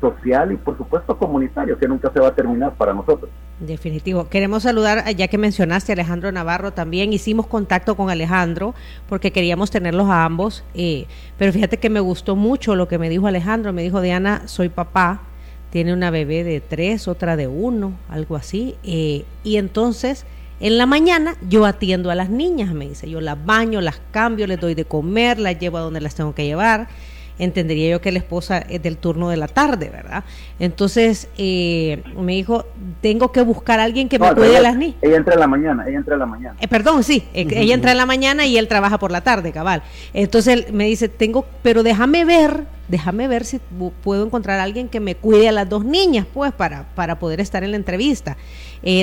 social 0.00 0.52
y 0.52 0.56
por 0.56 0.76
supuesto 0.76 1.16
comunitario 1.16 1.78
que 1.78 1.88
nunca 1.88 2.12
se 2.12 2.20
va 2.20 2.28
a 2.28 2.34
terminar 2.34 2.74
para 2.74 2.92
nosotros. 2.92 3.30
Definitivo. 3.58 4.28
Queremos 4.28 4.64
saludar, 4.64 5.08
ya 5.16 5.28
que 5.28 5.38
mencionaste 5.38 5.92
a 5.92 5.94
Alejandro 5.94 6.30
Navarro 6.30 6.72
también, 6.72 7.12
hicimos 7.12 7.46
contacto 7.46 7.96
con 7.96 8.10
Alejandro 8.10 8.74
porque 9.08 9.32
queríamos 9.32 9.70
tenerlos 9.70 10.08
a 10.08 10.24
ambos, 10.24 10.62
eh, 10.74 11.06
pero 11.38 11.52
fíjate 11.52 11.78
que 11.78 11.90
me 11.90 12.00
gustó 12.00 12.36
mucho 12.36 12.76
lo 12.76 12.86
que 12.86 12.98
me 12.98 13.08
dijo 13.08 13.26
Alejandro, 13.26 13.72
me 13.72 13.82
dijo, 13.82 14.00
Diana, 14.00 14.42
soy 14.46 14.68
papá, 14.68 15.22
tiene 15.70 15.92
una 15.92 16.10
bebé 16.10 16.44
de 16.44 16.60
tres, 16.60 17.08
otra 17.08 17.36
de 17.36 17.48
uno, 17.48 17.94
algo 18.08 18.36
así, 18.36 18.76
eh, 18.84 19.24
y 19.42 19.56
entonces 19.56 20.26
en 20.60 20.78
la 20.78 20.86
mañana 20.86 21.36
yo 21.48 21.64
atiendo 21.66 22.10
a 22.10 22.14
las 22.14 22.30
niñas, 22.30 22.72
me 22.72 22.88
dice, 22.88 23.08
yo 23.08 23.20
las 23.20 23.44
baño, 23.44 23.80
las 23.80 24.00
cambio, 24.10 24.46
les 24.46 24.60
doy 24.60 24.74
de 24.74 24.84
comer, 24.84 25.38
las 25.38 25.58
llevo 25.58 25.78
a 25.78 25.80
donde 25.80 26.00
las 26.00 26.14
tengo 26.14 26.34
que 26.34 26.44
llevar. 26.44 26.88
Entendería 27.36 27.90
yo 27.90 28.00
que 28.00 28.12
la 28.12 28.20
esposa 28.20 28.58
es 28.58 28.80
del 28.80 28.96
turno 28.96 29.28
de 29.28 29.36
la 29.36 29.48
tarde, 29.48 29.90
¿verdad? 29.90 30.22
Entonces 30.60 31.28
eh, 31.36 32.00
me 32.16 32.34
dijo, 32.34 32.64
tengo 33.00 33.32
que 33.32 33.42
buscar 33.42 33.80
a 33.80 33.84
alguien 33.84 34.08
que 34.08 34.20
me 34.20 34.32
cuide 34.32 34.58
a 34.58 34.60
las 34.60 34.76
niñas. 34.76 34.98
Ella 35.02 35.16
entra 35.16 35.34
en 35.34 35.40
la 35.40 35.48
mañana, 35.48 35.84
ella 35.84 35.98
entra 35.98 36.14
en 36.14 36.20
la 36.20 36.26
mañana. 36.26 36.56
Eh, 36.60 36.68
perdón, 36.68 37.02
sí, 37.02 37.24
eh, 37.34 37.44
ella 37.50 37.74
entra 37.74 37.90
en 37.90 37.96
la 37.96 38.06
mañana 38.06 38.46
y 38.46 38.56
él 38.56 38.68
trabaja 38.68 38.98
por 38.98 39.10
la 39.10 39.22
tarde, 39.22 39.50
cabal. 39.50 39.82
Entonces 40.12 40.72
me 40.72 40.84
dice, 40.84 41.08
tengo, 41.08 41.44
pero 41.64 41.82
déjame 41.82 42.24
ver, 42.24 42.66
déjame 42.86 43.26
ver 43.26 43.44
si 43.44 43.58
puedo 44.04 44.24
encontrar 44.24 44.60
a 44.60 44.62
alguien 44.62 44.88
que 44.88 45.00
me 45.00 45.16
cuide 45.16 45.48
a 45.48 45.52
las 45.52 45.68
dos 45.68 45.84
niñas, 45.84 46.28
pues, 46.32 46.52
para, 46.52 46.84
para 46.94 47.18
poder 47.18 47.40
estar 47.40 47.64
en 47.64 47.72
la 47.72 47.76
entrevista. 47.76 48.36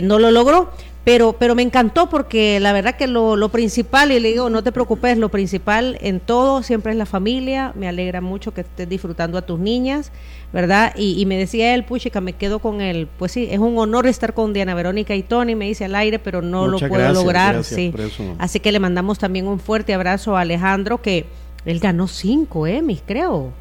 no 0.04 0.20
lo 0.20 0.32
logró, 0.32 0.72
pero, 1.04 1.34
pero 1.34 1.56
me 1.56 1.64
encantó 1.64 2.10
porque 2.10 2.60
la 2.60 2.74
verdad 2.74 2.96
que 2.96 3.08
lo, 3.08 3.36
lo, 3.36 3.50
principal, 3.50 4.12
y 4.12 4.20
le 4.20 4.30
digo, 4.30 4.52
no 4.52 4.62
te 4.64 4.72
preocupes, 4.72 5.18
lo 5.18 5.30
principal 5.30 5.98
en 6.02 6.20
todo 6.20 6.62
siempre 6.62 6.92
es 6.92 6.98
la 6.98 7.08
familia. 7.08 7.74
Me 7.76 7.88
alegra 7.88 8.22
mucho 8.22 8.54
que 8.54 8.62
estés 8.62 8.88
disfrutando 8.88 9.40
a 9.40 9.42
tus 9.42 9.60
niñas, 9.60 10.12
¿verdad? 10.54 10.94
Y, 10.96 11.26
me 11.26 11.38
decía 11.38 11.74
él, 11.74 11.86
puchica, 11.86 12.22
me 12.22 12.34
quedo 12.34 12.60
con 12.60 12.82
él. 12.82 13.08
Pues 13.18 13.32
sí, 13.32 13.48
es 13.50 13.58
un 13.58 13.80
honor 13.80 14.06
estar 14.06 14.36
con 14.36 14.54
Diana 14.54 14.76
Verónica 14.76 15.16
y 15.16 15.24
Tony, 15.24 15.56
me 15.56 15.66
dice 15.66 15.86
al 15.86 15.96
aire, 15.96 16.20
pero 16.20 16.44
no 16.44 16.68
lo 16.68 16.78
puedo 16.78 17.12
lograr. 17.14 17.64
sí. 17.64 17.92
Así 18.38 18.60
que 18.60 18.72
le 18.72 18.80
mandamos 18.80 19.18
también 19.18 19.48
un 19.48 19.60
fuerte 19.60 19.96
abrazo 19.96 20.38
a 20.38 20.42
Alejandro, 20.42 21.02
que 21.02 21.26
él 21.66 21.80
ganó 21.80 22.08
cinco 22.08 22.68
Emmys, 22.68 23.02
creo. 23.04 23.52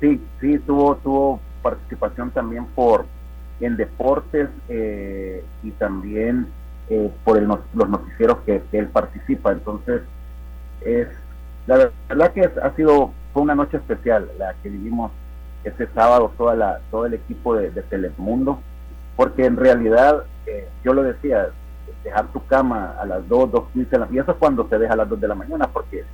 Sí, 0.00 0.20
sí, 0.42 0.58
tuvo, 0.66 0.96
tuvo 0.96 1.40
participación 1.62 2.30
también 2.30 2.66
por 2.74 3.06
en 3.60 3.76
deportes 3.76 4.48
eh, 4.68 5.44
y 5.62 5.70
también 5.72 6.46
eh, 6.88 7.10
por 7.24 7.38
el, 7.38 7.46
los 7.46 7.88
noticieros 7.88 8.38
que, 8.46 8.62
él 8.72 8.88
participa. 8.88 9.52
Entonces, 9.52 10.02
es 10.84 11.08
la 11.66 11.90
verdad 12.08 12.32
que 12.32 12.50
ha 12.62 12.74
sido 12.74 13.12
fue 13.32 13.42
una 13.42 13.54
noche 13.54 13.76
especial 13.76 14.28
la 14.38 14.54
que 14.62 14.68
vivimos 14.68 15.12
ese 15.62 15.86
sábado 15.88 16.32
toda 16.36 16.54
la 16.54 16.80
todo 16.90 17.06
el 17.06 17.14
equipo 17.14 17.54
de, 17.54 17.70
Telemundo, 17.82 18.60
porque 19.16 19.44
en 19.44 19.56
realidad 19.56 20.24
eh, 20.46 20.68
yo 20.82 20.94
lo 20.94 21.02
decía 21.02 21.50
dejar 22.02 22.28
tu 22.28 22.44
cama 22.46 22.96
a 22.98 23.04
las 23.04 23.28
2, 23.28 23.50
2.15 23.50 24.08
y 24.10 24.18
eso 24.18 24.32
es 24.32 24.38
cuando 24.38 24.66
se 24.68 24.78
deja 24.78 24.94
a 24.94 24.96
las 24.96 25.08
2 25.08 25.20
de 25.20 25.28
la 25.28 25.34
mañana, 25.34 25.68
porque 25.68 26.04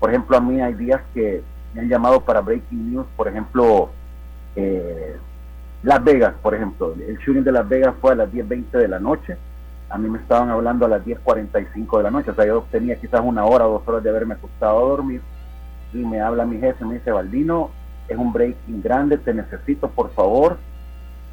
por 0.00 0.10
ejemplo 0.10 0.36
a 0.36 0.40
mí 0.40 0.60
hay 0.60 0.74
días 0.74 1.00
que 1.14 1.42
me 1.72 1.82
han 1.82 1.88
llamado 1.88 2.20
para 2.20 2.40
breaking 2.40 2.92
news, 2.92 3.06
por 3.16 3.28
ejemplo 3.28 3.90
eh, 4.56 5.16
las 5.86 6.02
Vegas, 6.02 6.34
por 6.42 6.52
ejemplo, 6.52 6.94
el 6.94 7.16
shooting 7.18 7.44
de 7.44 7.52
Las 7.52 7.68
Vegas 7.68 7.94
fue 8.00 8.10
a 8.10 8.16
las 8.16 8.28
10.20 8.32 8.72
de 8.72 8.88
la 8.88 8.98
noche. 8.98 9.36
A 9.88 9.96
mí 9.96 10.08
me 10.08 10.18
estaban 10.18 10.50
hablando 10.50 10.84
a 10.84 10.88
las 10.88 11.04
10.45 11.04 11.98
de 11.98 12.02
la 12.02 12.10
noche. 12.10 12.32
O 12.32 12.34
sea, 12.34 12.44
yo 12.44 12.66
tenía 12.72 12.96
quizás 12.96 13.20
una 13.22 13.44
hora 13.44 13.68
o 13.68 13.74
dos 13.74 13.86
horas 13.86 14.02
de 14.02 14.10
haberme 14.10 14.34
acostado 14.34 14.78
a 14.78 14.88
dormir. 14.88 15.20
y 15.92 15.98
me 15.98 16.20
habla 16.20 16.44
mi 16.44 16.58
jefe, 16.58 16.84
me 16.84 16.94
dice, 16.94 17.12
Baldino, 17.12 17.70
es 18.08 18.18
un 18.18 18.32
breaking 18.32 18.82
grande, 18.82 19.16
te 19.16 19.32
necesito, 19.32 19.88
por 19.88 20.10
favor, 20.10 20.58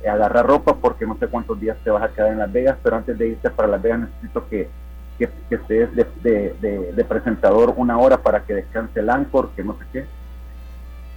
agarrar 0.07 0.45
ropa 0.45 0.75
porque 0.75 1.07
no 1.07 1.17
sé 1.17 1.25
cuántos 1.27 1.59
días 1.59 1.75
te 1.83 1.89
vas 1.89 2.03
a 2.03 2.09
quedar 2.09 2.31
en 2.31 2.37
Las 2.37 2.53
Vegas, 2.53 2.77
pero 2.83 2.97
antes 2.97 3.17
de 3.17 3.29
irte 3.29 3.49
para 3.49 3.67
Las 3.67 3.81
Vegas 3.81 4.01
necesito 4.01 4.47
que, 4.49 4.69
que, 5.17 5.31
estés 5.49 5.95
de, 5.95 6.93
de, 6.95 7.05
presentador 7.05 7.73
una 7.75 7.97
hora 7.97 8.17
para 8.17 8.43
que 8.43 8.53
descanse 8.53 8.99
el 8.99 9.09
Anchor, 9.09 9.49
que 9.55 9.63
no 9.63 9.73
sé 9.79 9.85
qué. 9.91 10.05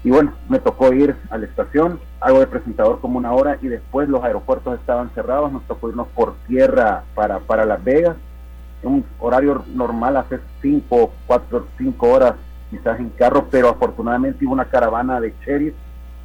Y 0.07 0.11
bueno, 0.11 0.35
me 0.49 0.61
tocó 0.61 0.93
ir 0.93 1.17
a 1.31 1.37
la 1.37 1.47
estación, 1.47 1.99
hago 2.21 2.39
de 2.39 2.47
presentador 2.47 3.01
como 3.01 3.19
una 3.19 3.33
hora 3.33 3.59
y 3.61 3.67
después 3.67 4.09
los 4.09 4.23
aeropuertos 4.23 4.79
estaban 4.79 5.11
cerrados, 5.17 5.51
nos 5.51 5.65
tocó 5.65 5.89
irnos 5.89 6.07
por 6.15 6.37
tierra 6.47 7.03
para, 7.17 7.41
para 7.41 7.65
Las 7.65 7.83
Vegas. 7.83 8.17
Un 8.85 9.05
horario 9.19 9.65
normal 9.75 10.17
hace 10.17 10.39
5, 10.63 11.11
4, 11.27 11.67
5 11.77 12.09
horas 12.09 12.35
quizás 12.71 13.01
en 13.01 13.09
carro, 13.11 13.49
pero 13.51 13.69
afortunadamente 13.69 14.47
hubo 14.47 14.53
una 14.53 14.67
caravana 14.67 15.21
de 15.21 15.35
sheriff 15.45 15.75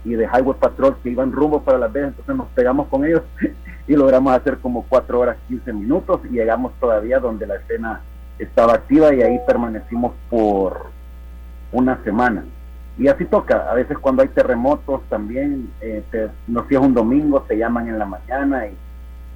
y 0.05 0.11
de 0.11 0.25
Highway 0.25 0.59
Patrol 0.59 0.97
que 1.01 1.09
iban 1.09 1.31
rumbo 1.31 1.63
para 1.63 1.79
Las 1.79 1.91
Vegas, 1.91 2.09
entonces 2.09 2.35
nos 2.35 2.49
pegamos 2.49 2.87
con 2.87 3.03
ellos 3.03 3.23
y 3.87 3.95
logramos 3.95 4.31
hacer 4.33 4.59
como 4.59 4.85
4 4.89 5.19
horas 5.19 5.37
15 5.47 5.73
minutos 5.73 6.21
y 6.29 6.33
llegamos 6.33 6.71
todavía 6.79 7.17
donde 7.17 7.47
la 7.47 7.55
escena 7.55 8.01
estaba 8.37 8.75
activa 8.75 9.11
y 9.15 9.23
ahí 9.23 9.39
permanecimos 9.47 10.13
por 10.29 10.85
una 11.71 11.97
semana. 12.03 12.43
Y 12.97 13.07
así 13.07 13.25
toca, 13.25 13.71
a 13.71 13.73
veces 13.73 13.97
cuando 13.97 14.21
hay 14.21 14.27
terremotos 14.29 15.01
también, 15.09 15.69
eh, 15.81 16.03
no 16.47 16.67
si 16.67 16.75
es 16.75 16.81
un 16.81 16.93
domingo, 16.93 17.41
te 17.47 17.57
llaman 17.57 17.87
en 17.87 17.97
la 17.97 18.05
mañana 18.05 18.67
y 18.67 18.73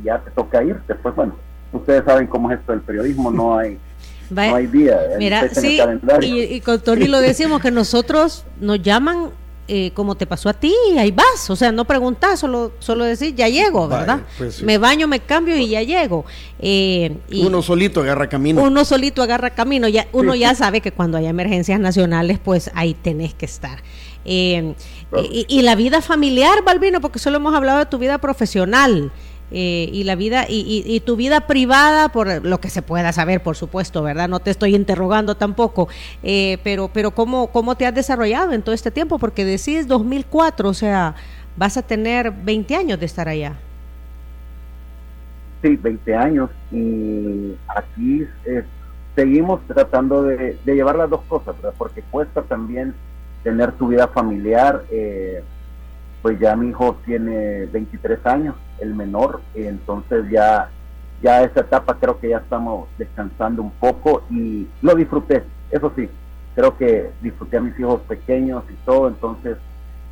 ya 0.04 0.20
te 0.20 0.30
toca 0.32 0.64
ir. 0.64 0.78
Después, 0.88 1.16
bueno, 1.16 1.36
ustedes 1.72 2.04
saben 2.06 2.28
cómo 2.28 2.52
es 2.52 2.60
esto 2.60 2.74
del 2.74 2.82
periodismo, 2.82 3.32
no 3.32 3.58
hay, 3.58 3.80
no 4.30 4.56
hay 4.56 4.68
día. 4.68 5.00
Mira, 5.18 5.50
sí, 5.50 5.80
y, 6.22 6.42
y, 6.42 6.62
con 6.62 6.80
Tony 6.82 7.08
lo 7.08 7.20
decimos 7.20 7.62
que 7.62 7.72
nosotros 7.72 8.46
nos 8.60 8.82
llaman 8.82 9.30
eh, 9.68 9.92
como 9.96 10.16
te 10.16 10.28
pasó 10.28 10.50
a 10.50 10.54
ti, 10.54 10.74
ahí 11.00 11.12
vas, 11.12 11.50
o 11.50 11.56
sea, 11.56 11.72
no 11.72 11.86
preguntas, 11.86 12.40
solo, 12.40 12.74
solo 12.78 13.04
decir, 13.04 13.34
ya 13.34 13.50
llego, 13.50 13.88
¿verdad? 13.88 14.22
Pues 14.38 14.62
me 14.62 14.78
baño, 14.78 15.08
me 15.08 15.22
cambio 15.22 15.58
y 15.58 15.70
ya 15.70 15.82
llego. 15.82 16.24
Eh, 16.60 17.18
uno 17.32 17.64
solito 17.64 18.02
agarra 18.02 18.30
camino. 18.30 18.62
Uno 18.62 18.86
solito 18.86 19.24
agarra 19.24 19.50
camino, 19.50 19.88
ya, 19.88 20.08
uno 20.12 20.36
ya 20.36 20.54
sabe 20.56 20.82
que 20.82 20.92
cuando 20.92 21.18
hay 21.18 21.26
emergencias 21.26 21.80
nacionales, 21.80 22.38
pues 22.38 22.70
ahí 22.76 22.94
tenés 22.94 23.34
que 23.34 23.46
estar. 23.46 23.82
Eh, 24.24 24.76
y, 25.32 25.46
y, 25.48 25.62
la 25.64 25.76
vida 25.76 26.02
familiar, 26.02 26.64
Balbino, 26.64 27.02
porque 27.02 27.20
solo 27.20 27.38
hemos 27.38 27.56
hablado 27.56 27.80
de 27.80 27.86
tu 27.86 27.98
vida 27.98 28.18
profesional. 28.20 29.12
Eh, 29.52 29.90
y 29.94 30.06
la 30.06 30.16
vida 30.16 30.46
y, 30.50 31.00
tu 31.06 31.16
vida 31.16 31.42
privada 31.42 32.10
por 32.10 32.44
lo 32.44 32.60
que 32.60 32.72
se 32.72 32.82
pueda 32.82 33.14
saber 33.14 33.44
por 33.44 33.56
supuesto 33.56 34.02
verdad 34.02 34.28
no 34.28 34.40
te 34.40 34.50
estoy 34.50 34.76
interrogando 34.76 35.38
tampoco 35.38 35.88
eh, 36.24 36.58
pero 36.64 36.90
pero 36.92 37.12
cómo 37.12 37.52
cómo 37.52 37.76
te 37.76 37.86
has 37.86 37.94
desarrollado 37.94 38.54
en 38.54 38.64
todo 38.64 38.74
este 38.74 38.90
tiempo 38.90 39.20
porque 39.20 39.46
decís 39.46 39.88
2004 39.88 40.68
o 40.68 40.74
sea 40.74 41.14
vas 41.58 41.78
a 41.78 41.82
tener 41.82 42.32
20 42.32 42.76
años 42.76 43.00
de 43.00 43.06
estar 43.06 43.28
allá. 43.28 43.54
Sí 45.62 45.76
20 45.76 46.16
años 46.16 46.50
y 46.72 47.56
aquí 47.68 48.28
eh, 48.46 48.64
seguimos 49.16 49.62
tratando 49.68 50.24
de, 50.24 50.58
llevar 50.66 50.96
las 50.96 51.10
dos 51.10 51.22
cosas 51.28 51.56
¿verdad? 51.56 51.74
porque 51.78 52.04
cuesta 52.12 52.44
también 52.44 52.94
tener 53.44 53.72
tu 53.74 53.88
vida 53.88 54.08
familiar 54.08 54.84
pues 56.26 56.40
ya 56.40 56.56
mi 56.56 56.70
hijo 56.70 56.98
tiene 57.06 57.68
23 57.68 58.26
años 58.26 58.56
el 58.80 58.96
menor, 58.96 59.42
entonces 59.54 60.26
ya, 60.32 60.72
ya 61.22 61.44
esa 61.44 61.60
etapa 61.60 61.98
creo 62.00 62.20
que 62.20 62.30
ya 62.30 62.38
estamos 62.38 62.90
descansando 62.98 63.62
un 63.62 63.70
poco 63.70 64.24
y 64.32 64.68
lo 64.82 64.96
disfruté, 64.96 65.44
eso 65.70 65.94
sí, 65.96 66.10
creo 66.56 66.76
que 66.78 67.12
disfruté 67.22 67.58
a 67.58 67.62
mis 67.62 67.80
hijos 67.80 68.02
pequeños 68.08 68.64
y 68.72 68.74
todo, 68.88 69.08
entonces 69.08 69.58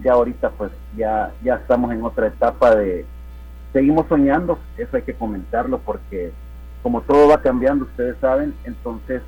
ya 0.04 0.14
ahorita 0.14 0.52
pues 0.52 0.72
ya, 0.96 1.32
ya 1.44 1.56
estamos 1.56 1.92
en 1.92 2.04
otra 2.04 2.28
etapa 2.28 2.76
de, 2.76 3.08
seguimos 3.72 4.06
soñando, 4.08 4.60
eso 4.78 4.96
hay 4.96 5.02
que 5.02 5.16
comentarlo 5.16 5.80
porque 5.80 6.32
como 6.84 7.02
todo 7.02 7.30
va 7.30 7.42
cambiando, 7.42 7.86
ustedes 7.86 8.18
saben, 8.22 8.54
entonces 8.66 9.24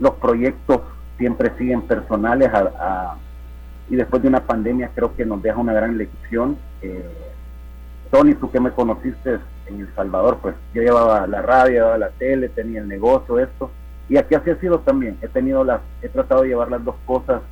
los 0.00 0.14
proyectos 0.14 0.80
siempre 1.16 1.52
siguen 1.58 1.82
personales 1.82 2.50
y 3.88 3.96
después 3.96 4.22
de 4.22 4.28
una 4.28 4.40
pandemia 4.40 4.90
creo 4.94 5.14
que 5.14 5.24
nos 5.24 5.42
deja 5.42 5.58
una 5.58 5.72
gran 5.72 5.98
lección. 5.98 6.56
Eh, 6.82 7.04
Tony, 8.10 8.34
tú 8.34 8.50
que 8.50 8.60
me 8.60 8.70
conociste 8.70 9.38
en 9.66 9.80
El 9.80 9.94
Salvador, 9.94 10.38
pues 10.40 10.54
yo 10.72 10.82
llevaba 10.82 11.26
la 11.26 11.42
radio, 11.42 11.72
llevaba 11.72 11.98
la 11.98 12.10
tele, 12.10 12.48
tenía 12.48 12.80
el 12.80 12.88
negocio, 12.88 13.38
esto. 13.38 13.70
Y 14.08 14.16
aquí 14.16 14.34
así 14.34 14.50
ha 14.50 14.60
sido 14.60 14.80
también. 14.80 15.16
He 15.22 15.28
tenido 15.28 15.64
las, 15.64 15.80
he 16.02 16.08
tratado 16.08 16.42
de 16.42 16.48
llevar 16.48 16.70
las 16.70 16.84
dos 16.84 16.96
cosas 17.06 17.42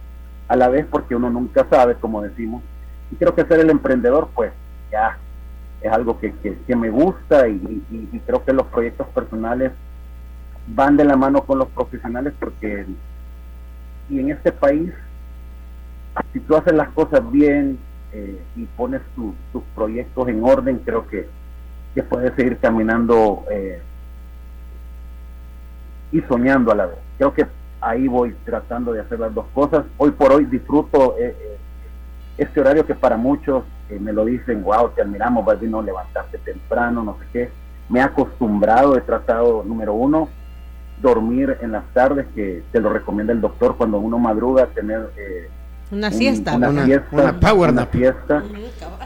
a 0.49 0.57
la 0.57 0.69
vez 0.69 0.87
porque 0.91 1.17
uno 1.17 1.31
nunca 1.31 1.67
sabe, 1.69 1.95
como 1.95 2.23
decimos. 2.23 2.63
Y 3.11 3.17
creo 3.17 3.35
que 3.35 3.45
ser 3.45 3.61
el 3.61 3.71
emprendedor, 3.71 4.29
pues 4.35 4.53
ya 4.91 5.19
es 5.81 5.93
algo 5.93 6.19
que, 6.21 6.33
que, 6.67 6.77
me 6.77 6.91
gusta 6.91 7.49
y, 7.49 7.83
y, 7.91 8.19
creo 8.21 8.45
que 8.45 8.53
los 8.53 8.67
proyectos 8.69 9.07
personales 9.09 9.73
van 10.69 10.97
de 10.97 11.05
la 11.05 11.17
mano 11.17 11.43
con 11.43 11.59
los 11.59 11.69
profesionales 11.69 12.33
porque 12.39 12.87
y 14.09 14.21
en 14.21 14.31
este 14.31 14.53
país, 14.53 14.93
si 16.33 16.41
tú 16.41 16.57
haces 16.57 16.75
las 16.75 16.89
cosas 16.91 17.29
bien, 17.31 17.79
eh, 18.15 18.43
y 18.57 18.67
pones 18.77 19.01
tus 19.15 19.63
proyectos 19.75 20.29
en 20.29 20.45
orden, 20.45 20.83
creo 20.85 21.07
que, 21.09 21.29
puedes 22.11 22.35
seguir 22.35 22.59
caminando 22.59 23.45
eh, 23.51 23.81
y 26.11 26.21
soñando 26.23 26.73
a 26.73 26.75
la 26.75 26.87
vez. 26.87 26.99
Creo 27.17 27.33
que 27.33 27.47
ahí 27.81 28.09
voy 28.09 28.35
tratando 28.45 28.93
de 28.93 29.01
hacer 29.01 29.19
las 29.19 29.35
dos 29.35 29.47
cosas. 29.55 29.85
Hoy 29.97 30.11
por 30.11 30.33
hoy 30.33 30.45
disfruto 30.45 31.17
eh, 31.19 31.35
este 32.37 32.61
horario 32.61 32.87
que 32.87 32.95
para 32.95 33.17
muchos 33.17 33.65
me 34.01 34.13
lo 34.13 34.25
dicen, 34.25 34.63
wow, 34.63 34.91
te 34.91 35.03
admiramos, 35.03 35.45
no 35.63 35.83
levantarte 35.83 36.39
temprano, 36.39 37.03
no 37.03 37.17
sé 37.19 37.27
qué. 37.33 37.51
Me 37.89 38.01
he 38.01 38.03
acostumbrado, 38.03 38.97
he 38.97 39.03
tratado, 39.03 39.65
número 39.65 39.95
uno, 39.95 40.29
dormir 41.01 41.59
en 41.61 41.73
las 41.73 41.85
tardes, 41.93 42.27
que 42.35 42.63
te 42.73 42.81
lo 42.81 42.91
recomienda 42.91 43.33
el 43.33 43.41
doctor 43.41 43.77
cuando 43.77 43.99
uno 43.99 44.19
madruga, 44.19 44.67
tener 44.67 45.11
una 45.93 46.11
siesta. 46.11 46.57
Una, 46.57 46.85
fiesta, 46.85 47.07
una 47.13 47.39
power 47.39 47.71
una 47.71 47.87
fiesta. 47.87 48.43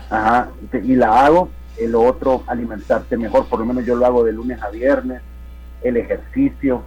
Ajá, 0.08 0.48
y 0.82 0.94
la 0.94 1.26
hago. 1.26 1.50
El 1.76 1.94
otro, 1.94 2.42
alimentarte 2.46 3.18
mejor. 3.18 3.46
Por 3.48 3.58
lo 3.58 3.66
menos 3.66 3.84
yo 3.84 3.96
lo 3.96 4.06
hago 4.06 4.24
de 4.24 4.32
lunes 4.32 4.62
a 4.62 4.70
viernes. 4.70 5.20
El 5.82 5.96
ejercicio. 5.96 6.82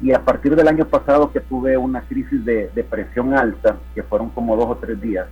Y 0.00 0.12
a 0.12 0.24
partir 0.24 0.56
del 0.56 0.66
año 0.66 0.86
pasado 0.86 1.30
que 1.30 1.40
tuve 1.40 1.76
una 1.76 2.00
crisis 2.00 2.44
de, 2.44 2.86
presión 2.90 3.34
alta, 3.34 3.76
que 3.94 4.02
fueron 4.02 4.30
como 4.30 4.56
dos 4.56 4.70
o 4.70 4.76
tres 4.76 5.00
días, 5.00 5.26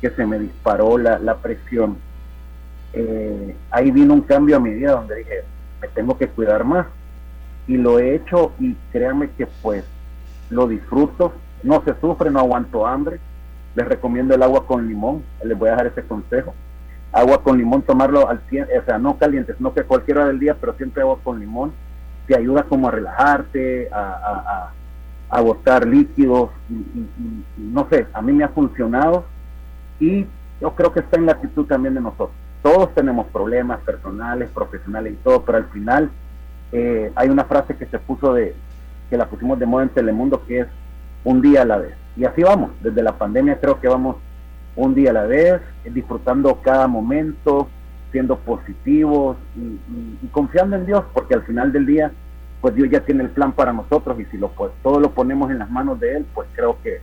que 0.00 0.10
se 0.10 0.26
me 0.26 0.40
disparó 0.40 0.98
la, 0.98 1.20
la 1.20 1.36
presión, 1.36 1.98
eh, 2.94 3.54
ahí 3.70 3.92
vino 3.92 4.14
un 4.14 4.22
cambio 4.22 4.56
a 4.56 4.60
mi 4.60 4.70
vida 4.70 4.92
donde 4.92 5.16
dije, 5.16 5.44
me 5.80 5.88
tengo 5.88 6.18
que 6.18 6.26
cuidar 6.26 6.64
más. 6.64 6.86
Y 7.68 7.76
lo 7.76 8.00
he 8.00 8.16
hecho 8.16 8.52
y 8.58 8.74
créanme 8.90 9.30
que 9.36 9.46
pues 9.46 9.84
lo 10.50 10.66
disfruto, 10.66 11.34
no 11.62 11.84
se 11.84 11.94
sufre, 12.00 12.30
no 12.30 12.40
aguanto 12.40 12.86
hambre, 12.86 13.20
les 13.74 13.86
recomiendo 13.86 14.34
el 14.34 14.42
agua 14.42 14.66
con 14.66 14.88
limón, 14.88 15.22
les 15.44 15.58
voy 15.58 15.68
a 15.68 15.72
dejar 15.72 15.86
ese 15.88 16.02
consejo. 16.02 16.54
Agua 17.12 17.42
con 17.42 17.56
limón, 17.56 17.82
tomarlo 17.82 18.28
al 18.28 18.38
o 18.38 18.84
sea, 18.84 18.98
no 18.98 19.18
caliente, 19.18 19.54
no 19.58 19.72
que 19.72 19.82
cualquier 19.82 20.18
hora 20.18 20.28
del 20.28 20.38
día, 20.38 20.56
pero 20.60 20.74
siempre 20.74 21.02
agua 21.02 21.18
con 21.22 21.40
limón, 21.40 21.72
te 22.26 22.36
ayuda 22.36 22.64
como 22.64 22.88
a 22.88 22.90
relajarte, 22.90 23.88
a, 23.90 24.70
a, 25.30 25.40
botar 25.40 25.86
líquidos, 25.86 26.50
y, 26.68 27.06
no 27.56 27.88
sé, 27.88 28.06
a 28.12 28.20
mí 28.20 28.32
me 28.32 28.44
ha 28.44 28.48
funcionado 28.48 29.24
y 29.98 30.26
yo 30.60 30.74
creo 30.74 30.92
que 30.92 31.00
está 31.00 31.16
en 31.16 31.26
la 31.26 31.32
actitud 31.32 31.66
también 31.66 31.94
de 31.94 32.00
nosotros. 32.00 32.30
Todos 32.62 32.94
tenemos 32.94 33.26
problemas 33.28 33.80
personales, 33.80 34.50
profesionales 34.50 35.14
y 35.14 35.16
todo, 35.16 35.42
pero 35.42 35.58
al 35.58 35.66
final 35.66 36.10
eh, 36.72 37.10
hay 37.14 37.28
una 37.30 37.44
frase 37.44 37.76
que 37.76 37.86
se 37.86 37.98
puso 37.98 38.34
de, 38.34 38.54
que 39.08 39.16
la 39.16 39.26
pusimos 39.26 39.58
de 39.58 39.66
moda 39.66 39.84
en 39.84 39.88
Telemundo, 39.90 40.44
que 40.46 40.60
es 40.60 40.66
un 41.24 41.40
día 41.40 41.62
a 41.62 41.64
la 41.64 41.78
vez. 41.78 41.94
Y 42.18 42.24
así 42.24 42.42
vamos, 42.42 42.70
desde 42.82 43.00
la 43.02 43.16
pandemia 43.16 43.60
creo 43.60 43.80
que 43.80 43.86
vamos 43.86 44.16
un 44.74 44.94
día 44.94 45.10
a 45.10 45.12
la 45.12 45.24
vez, 45.24 45.60
disfrutando 45.84 46.60
cada 46.62 46.88
momento, 46.88 47.68
siendo 48.10 48.38
positivos 48.38 49.36
y, 49.56 50.26
confiando 50.28 50.76
en 50.76 50.86
Dios, 50.86 51.04
porque 51.14 51.34
al 51.34 51.44
final 51.44 51.72
del 51.72 51.86
día, 51.86 52.10
pues 52.60 52.74
Dios 52.74 52.88
ya 52.90 53.00
tiene 53.00 53.22
el 53.22 53.30
plan 53.30 53.52
para 53.52 53.72
nosotros 53.72 54.18
y 54.18 54.24
si 54.26 54.36
lo, 54.36 54.48
pues, 54.48 54.72
todo 54.82 54.98
lo 54.98 55.12
ponemos 55.12 55.50
en 55.52 55.60
las 55.60 55.70
manos 55.70 56.00
de 56.00 56.16
Él, 56.16 56.26
pues 56.34 56.48
creo 56.54 56.78
que 56.82 57.00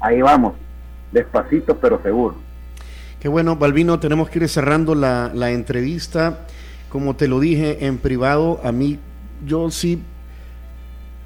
ahí 0.00 0.20
vamos, 0.20 0.52
despacito 1.10 1.78
pero 1.78 2.02
seguro. 2.02 2.36
Qué 3.20 3.28
bueno, 3.28 3.56
Balvino, 3.56 3.98
tenemos 3.98 4.28
que 4.28 4.40
ir 4.40 4.48
cerrando 4.50 4.94
la, 4.94 5.30
la 5.32 5.52
entrevista. 5.52 6.40
Como 6.90 7.16
te 7.16 7.28
lo 7.28 7.40
dije 7.40 7.86
en 7.86 7.96
privado, 7.96 8.60
a 8.62 8.72
mí 8.72 8.98
yo 9.46 9.70
sí 9.70 10.02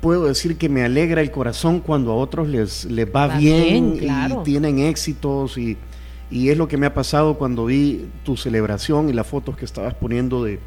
puedo 0.00 0.26
decir 0.26 0.56
que 0.56 0.68
me 0.68 0.84
alegra 0.84 1.20
el 1.20 1.30
corazón 1.30 1.80
cuando 1.80 2.12
a 2.12 2.16
otros 2.16 2.48
les, 2.48 2.84
les 2.84 3.06
va, 3.06 3.36
bien, 3.36 3.98
y 4.00 4.44
tienen 4.44 4.78
éxitos 4.78 5.58
y, 5.58 5.76
y, 6.30 6.50
es 6.50 6.58
lo 6.58 6.68
que 6.68 6.76
me 6.76 6.86
ha 6.86 6.94
pasado 6.94 7.38
cuando 7.38 7.66
vi 7.66 8.06
tu 8.24 8.36
celebración 8.36 9.08
y 9.08 9.12
las 9.12 9.26
fotos 9.26 9.56
que 9.56 9.64
estabas 9.64 9.94
poniendo 9.94 10.44
de, 10.44 10.60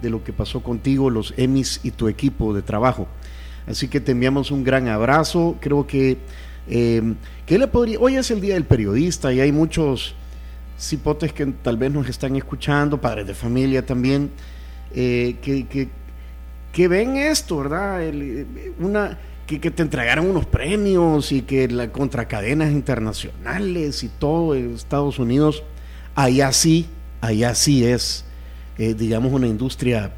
de 0.00 0.10
lo 0.10 0.24
que 0.24 0.32
pasó 0.32 0.62
contigo, 0.62 1.10
los 1.10 1.34
Emmys 1.36 1.80
y 1.82 1.90
tu 1.90 2.08
equipo 2.08 2.54
de 2.54 2.62
trabajo. 2.62 3.08
Así 3.66 3.88
que 3.88 4.00
te 4.00 4.12
enviamos 4.12 4.50
un 4.50 4.64
gran 4.64 4.88
abrazo. 4.88 5.56
Creo 5.60 5.86
que 5.86 6.18
Eh, 6.70 7.14
¿Qué 7.46 7.58
le 7.58 7.66
podría.? 7.66 7.98
Hoy 7.98 8.16
es 8.16 8.30
el 8.30 8.40
Día 8.40 8.54
del 8.54 8.64
Periodista 8.64 9.32
y 9.32 9.40
hay 9.40 9.52
muchos 9.52 10.14
cipotes 10.78 11.32
que 11.32 11.46
tal 11.46 11.76
vez 11.76 11.90
nos 11.90 12.08
están 12.08 12.36
escuchando, 12.36 13.00
padres 13.00 13.26
de 13.26 13.34
familia 13.34 13.84
también, 13.84 14.30
eh, 14.94 15.36
que, 15.42 15.66
que, 15.66 15.88
que, 16.72 16.88
ven 16.88 17.16
esto, 17.16 17.58
¿verdad? 17.58 18.02
El, 18.02 18.46
una, 18.78 19.18
que, 19.46 19.58
te 19.58 19.82
entregaron 19.82 20.26
unos 20.26 20.46
premios 20.46 21.32
y 21.32 21.42
que 21.42 21.68
la 21.68 21.90
contracadenas 21.90 22.70
internacionales 22.70 24.02
y 24.02 24.08
todo 24.08 24.54
en 24.54 24.74
Estados 24.74 25.18
Unidos, 25.18 25.62
allá 26.14 26.52
sí, 26.52 26.86
allá 27.20 27.54
sí 27.54 27.84
es, 27.84 28.24
eh, 28.78 28.94
digamos, 28.94 29.32
una 29.32 29.46
industria, 29.46 30.12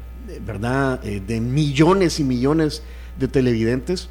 ¿verdad?, 0.45 0.99
eh, 1.03 1.21
de 1.25 1.39
millones 1.39 2.19
y 2.19 2.23
millones 2.23 2.83
de 3.19 3.27
televidentes. 3.27 4.09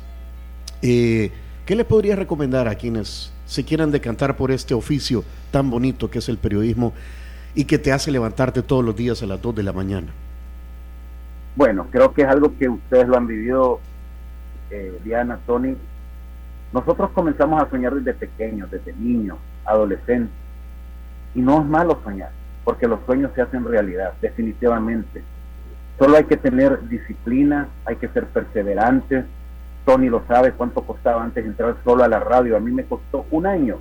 ¿Qué 1.71 1.77
le 1.77 1.85
podría 1.85 2.17
recomendar 2.17 2.67
a 2.67 2.75
quienes 2.75 3.31
se 3.47 3.65
quieran 3.65 3.91
decantar 3.91 4.37
por 4.37 4.51
este 4.51 4.75
oficio 4.75 5.25
tan 5.51 5.71
bonito 5.71 6.11
que 6.11 6.21
es 6.21 6.29
el 6.29 6.39
periodismo 6.39 6.93
y 7.55 7.65
que 7.65 7.79
te 7.79 7.93
hace 7.93 8.11
levantarte 8.11 8.63
todos 8.63 8.85
los 8.85 8.97
días 8.97 9.23
a 9.23 9.27
las 9.27 9.41
2 9.43 9.55
de 9.55 9.63
la 9.63 9.73
mañana? 9.73 10.13
Bueno, 11.57 11.87
creo 11.91 12.13
que 12.13 12.23
es 12.23 12.29
algo 12.29 12.57
que 12.59 12.69
ustedes 12.69 13.09
lo 13.09 13.17
han 13.17 13.27
vivido, 13.27 13.81
eh, 14.71 14.99
Diana, 15.05 15.39
Tony. 15.47 15.77
Nosotros 16.73 17.11
comenzamos 17.11 17.63
a 17.63 17.69
soñar 17.69 17.95
desde 17.95 18.15
pequeños, 18.15 18.71
desde 18.71 18.93
niños, 18.93 19.39
adolescentes. 19.65 20.35
Y 21.35 21.41
no 21.41 21.61
es 21.61 21.67
malo 21.67 21.99
soñar, 22.05 22.31
porque 22.65 22.87
los 22.87 23.01
sueños 23.07 23.33
se 23.35 23.43
hacen 23.43 23.65
realidad, 23.65 24.13
definitivamente. 24.21 25.23
Solo 25.99 26.17
hay 26.17 26.25
que 26.25 26.37
tener 26.37 26.89
disciplina, 26.89 27.69
hay 27.85 27.97
que 27.97 28.09
ser 28.09 28.27
perseverantes, 28.27 29.27
Tony 29.85 30.09
lo 30.09 30.23
sabe 30.27 30.53
cuánto 30.53 30.83
costaba 30.83 31.23
antes 31.23 31.45
entrar 31.45 31.77
solo 31.85 32.05
a 32.05 32.09
la 32.09 32.21
radio. 32.21 32.57
A 32.57 32.61
mí 32.61 32.71
me 32.71 32.85
costó 32.85 33.27
un 33.31 33.47
año 33.47 33.79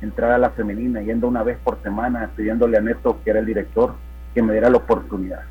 entrar 0.00 0.32
a 0.32 0.38
la 0.38 0.50
femenina, 0.50 1.02
yendo 1.02 1.28
una 1.28 1.42
vez 1.42 1.58
por 1.62 1.82
semana, 1.82 2.30
pidiéndole 2.36 2.78
a 2.78 2.80
Neto, 2.80 3.18
que 3.22 3.30
era 3.30 3.40
el 3.40 3.46
director, 3.46 3.94
que 4.34 4.42
me 4.42 4.52
diera 4.52 4.70
la 4.70 4.78
oportunidad. 4.78 5.42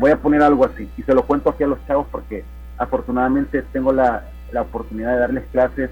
Voy 0.00 0.10
a 0.10 0.16
poner 0.16 0.42
algo 0.42 0.64
así, 0.64 0.88
y 0.96 1.02
se 1.02 1.14
lo 1.14 1.24
cuento 1.24 1.50
aquí 1.50 1.62
a 1.62 1.66
los 1.66 1.86
chavos 1.86 2.06
porque 2.10 2.42
afortunadamente 2.78 3.62
tengo 3.70 3.92
la, 3.92 4.24
la 4.50 4.62
oportunidad 4.62 5.12
de 5.12 5.18
darles 5.20 5.44
clases 5.52 5.90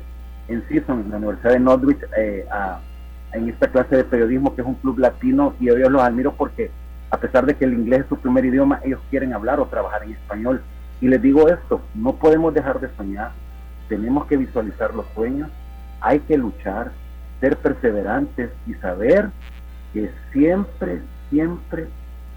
en 0.49 0.67
Season, 0.67 1.01
en 1.01 1.11
la 1.11 1.19
Universidad 1.19 1.53
de 1.53 1.61
Northwich, 1.61 1.99
eh, 2.17 2.47
a, 2.51 2.81
en 3.35 3.51
esta 3.51 3.69
clase 3.69 3.97
de 3.97 4.05
periodismo 4.05 4.55
que 4.55 4.63
es 4.63 4.67
un 4.67 4.77
club 4.77 4.99
latino, 4.99 5.53
y 5.61 5.67
yo 5.67 5.77
los 5.77 6.01
admiro 6.01 6.33
porque 6.33 6.71
a 7.11 7.19
pesar 7.19 7.45
de 7.45 7.55
que 7.55 7.67
el 7.67 7.75
inglés 7.75 8.01
es 8.01 8.07
su 8.09 8.17
primer 8.17 8.47
idioma, 8.47 8.81
ellos 8.83 9.01
quieren 9.11 9.35
hablar 9.35 9.61
o 9.61 9.67
trabajar 9.67 10.03
en 10.05 10.13
español. 10.13 10.63
Y 11.03 11.09
les 11.09 11.21
digo 11.21 11.47
esto, 11.49 11.83
no 11.95 12.15
podemos 12.15 12.55
dejar 12.55 12.81
de 12.81 12.89
soñar, 12.97 13.33
tenemos 13.91 14.27
que 14.27 14.39
visualizar 14.39 14.95
los 14.95 15.05
sueños, 15.15 15.51
hay 16.01 16.21
que 16.21 16.39
luchar, 16.39 16.93
ser 17.41 17.59
perseverantes 17.59 18.51
y 18.67 18.73
saber 18.75 19.29
que 19.93 20.11
siempre, 20.33 21.03
siempre 21.29 21.89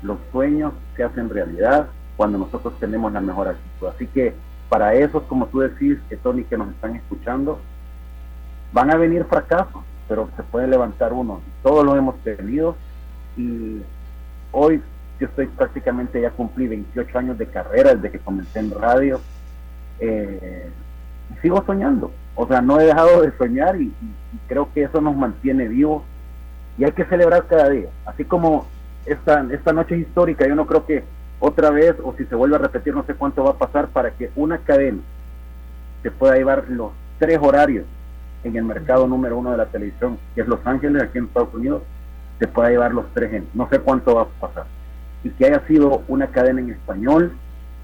los 0.01 0.17
sueños 0.31 0.73
se 0.95 1.03
hacen 1.03 1.29
realidad 1.29 1.87
cuando 2.17 2.37
nosotros 2.37 2.73
tenemos 2.79 3.11
la 3.11 3.21
mejor 3.21 3.49
actitud. 3.49 3.87
Así 3.87 4.07
que 4.07 4.33
para 4.69 4.93
esos, 4.93 5.23
como 5.23 5.47
tú 5.47 5.59
decís, 5.59 5.97
que 6.09 6.17
Tony, 6.17 6.43
que 6.43 6.57
nos 6.57 6.69
están 6.69 6.95
escuchando, 6.95 7.59
van 8.73 8.91
a 8.91 8.95
venir 8.95 9.25
fracasos, 9.25 9.83
pero 10.07 10.29
se 10.35 10.43
puede 10.43 10.67
levantar 10.67 11.13
uno. 11.13 11.41
Todos 11.63 11.85
lo 11.85 11.95
hemos 11.95 12.17
tenido 12.19 12.75
y 13.37 13.81
hoy 14.51 14.81
yo 15.19 15.27
estoy 15.27 15.47
prácticamente 15.47 16.21
ya 16.21 16.31
cumplí 16.31 16.67
28 16.67 17.17
años 17.17 17.37
de 17.37 17.45
carrera 17.47 17.95
desde 17.95 18.11
que 18.11 18.19
comencé 18.19 18.59
en 18.59 18.71
radio. 18.71 19.21
Eh, 19.99 20.69
y 21.31 21.39
sigo 21.41 21.63
soñando. 21.65 22.11
O 22.35 22.47
sea, 22.47 22.61
no 22.61 22.79
he 22.79 22.85
dejado 22.85 23.21
de 23.21 23.31
soñar 23.37 23.79
y, 23.79 23.93
creo 24.47 24.71
que 24.73 24.83
eso 24.83 24.99
nos 24.99 25.15
mantiene 25.15 25.67
vivos 25.67 26.03
y 26.77 26.83
hay 26.83 26.91
que 26.93 27.05
celebrar 27.05 27.45
cada 27.47 27.69
día. 27.69 27.89
Así 28.05 28.25
como 28.25 28.65
esta, 29.05 29.45
esta 29.51 29.73
noche 29.73 29.97
histórica, 29.97 30.47
yo 30.47 30.55
no 30.55 30.65
creo 30.65 30.85
que 30.85 31.03
otra 31.39 31.71
vez 31.71 31.95
o 32.03 32.13
si 32.17 32.25
se 32.25 32.35
vuelve 32.35 32.55
a 32.55 32.59
repetir 32.59 32.93
no 32.93 33.03
sé 33.03 33.15
cuánto 33.15 33.43
va 33.43 33.51
a 33.51 33.57
pasar 33.57 33.87
para 33.87 34.11
que 34.11 34.29
una 34.35 34.59
cadena 34.59 34.99
se 36.03 36.11
pueda 36.11 36.35
llevar 36.35 36.65
los 36.69 36.91
tres 37.19 37.39
horarios 37.41 37.85
en 38.43 38.55
el 38.55 38.63
mercado 38.63 39.07
número 39.07 39.37
uno 39.37 39.51
de 39.51 39.57
la 39.57 39.67
televisión, 39.67 40.17
que 40.33 40.41
es 40.41 40.47
Los 40.47 40.65
Ángeles, 40.65 41.03
aquí 41.03 41.17
en 41.17 41.25
Estados 41.25 41.53
Unidos, 41.53 41.83
se 42.39 42.47
pueda 42.47 42.69
llevar 42.69 42.91
los 42.91 43.05
tres 43.13 43.33
en, 43.33 43.47
no 43.53 43.69
sé 43.69 43.79
cuánto 43.79 44.15
va 44.15 44.23
a 44.23 44.25
pasar. 44.25 44.65
Y 45.23 45.29
que 45.29 45.45
haya 45.45 45.59
sido 45.67 46.03
una 46.07 46.27
cadena 46.27 46.59
en 46.61 46.71
español 46.71 47.33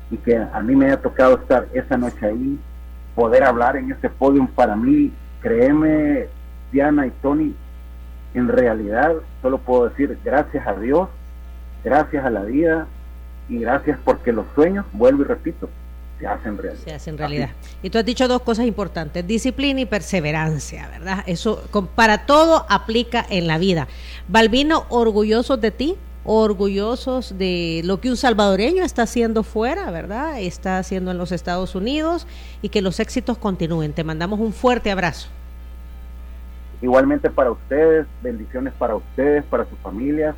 y 0.10 0.17
que 0.17 0.38
a 0.38 0.60
mí 0.62 0.75
me 0.75 0.88
haya 0.88 1.01
tocado 1.01 1.36
estar 1.36 1.67
esa 1.73 1.97
noche 1.97 2.25
ahí, 2.25 2.60
poder 3.13 3.43
hablar 3.43 3.77
en 3.77 3.91
ese 3.91 4.10
podium 4.10 4.47
para 4.47 4.75
mí, 4.75 5.13
créeme, 5.41 6.27
Diana 6.71 7.06
y 7.06 7.12
Tony, 7.21 7.56
en 8.34 8.47
realidad 8.47 9.13
solo 9.47 9.60
puedo 9.60 9.88
decir 9.88 10.17
gracias 10.25 10.67
a 10.67 10.73
Dios, 10.73 11.07
gracias 11.81 12.25
a 12.25 12.29
la 12.29 12.41
vida 12.41 12.86
y 13.47 13.60
gracias 13.60 13.97
porque 14.03 14.33
los 14.33 14.45
sueños, 14.53 14.86
vuelvo 14.91 15.21
y 15.21 15.25
repito, 15.25 15.69
se 16.19 16.27
hacen 16.27 16.57
realidad. 16.57 16.83
Se 16.83 16.93
hacen 16.93 17.17
realidad. 17.17 17.51
Y 17.81 17.89
tú 17.89 17.97
has 17.97 18.03
dicho 18.03 18.27
dos 18.27 18.41
cosas 18.41 18.65
importantes, 18.65 19.25
disciplina 19.25 19.79
y 19.79 19.86
perseverancia, 19.86 20.89
¿verdad? 20.89 21.23
Eso 21.27 21.63
para 21.95 22.25
todo 22.25 22.65
aplica 22.67 23.25
en 23.29 23.47
la 23.47 23.57
vida. 23.57 23.88
Balbino, 24.27 24.86
orgulloso 24.89 25.55
de 25.55 25.71
ti, 25.71 25.95
orgullosos 26.25 27.38
de 27.38 27.83
lo 27.86 28.01
que 28.01 28.10
un 28.10 28.17
salvadoreño 28.17 28.83
está 28.83 29.03
haciendo 29.03 29.43
fuera, 29.43 29.89
¿verdad? 29.91 30.41
Está 30.41 30.77
haciendo 30.77 31.12
en 31.12 31.17
los 31.17 31.31
Estados 31.31 31.73
Unidos 31.73 32.27
y 32.62 32.67
que 32.67 32.81
los 32.81 32.99
éxitos 32.99 33.38
continúen. 33.38 33.93
Te 33.93 34.03
mandamos 34.03 34.41
un 34.41 34.51
fuerte 34.51 34.91
abrazo. 34.91 35.29
Igualmente 36.81 37.29
para 37.29 37.51
ustedes, 37.51 38.05
bendiciones 38.21 38.73
para 38.73 38.95
ustedes, 38.95 39.43
para 39.45 39.65
sus 39.65 39.79
familias 39.79 40.35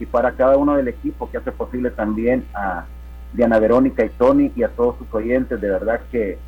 y 0.00 0.06
para 0.06 0.32
cada 0.32 0.56
uno 0.56 0.76
del 0.76 0.88
equipo 0.88 1.30
que 1.30 1.38
hace 1.38 1.52
posible 1.52 1.90
también 1.90 2.44
a 2.54 2.86
Diana 3.32 3.58
Verónica 3.58 4.04
y 4.04 4.08
Tony 4.10 4.52
y 4.56 4.62
a 4.62 4.68
todos 4.68 4.96
sus 4.98 5.12
oyentes. 5.12 5.60
De 5.60 5.68
verdad 5.68 6.00
que 6.10 6.38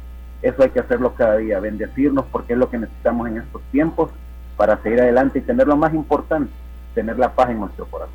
eso 0.42 0.62
hay 0.62 0.70
que 0.70 0.80
hacerlo 0.80 1.14
cada 1.14 1.36
día, 1.36 1.60
bendecirnos 1.60 2.24
porque 2.32 2.54
es 2.54 2.58
lo 2.58 2.70
que 2.70 2.78
necesitamos 2.78 3.28
en 3.28 3.38
estos 3.38 3.62
tiempos 3.70 4.10
para 4.56 4.82
seguir 4.82 5.00
adelante 5.00 5.38
y 5.38 5.42
tener 5.42 5.66
lo 5.66 5.76
más 5.76 5.92
importante, 5.94 6.50
tener 6.94 7.18
la 7.18 7.34
paz 7.34 7.50
en 7.50 7.60
nuestro 7.60 7.86
corazón. 7.86 8.14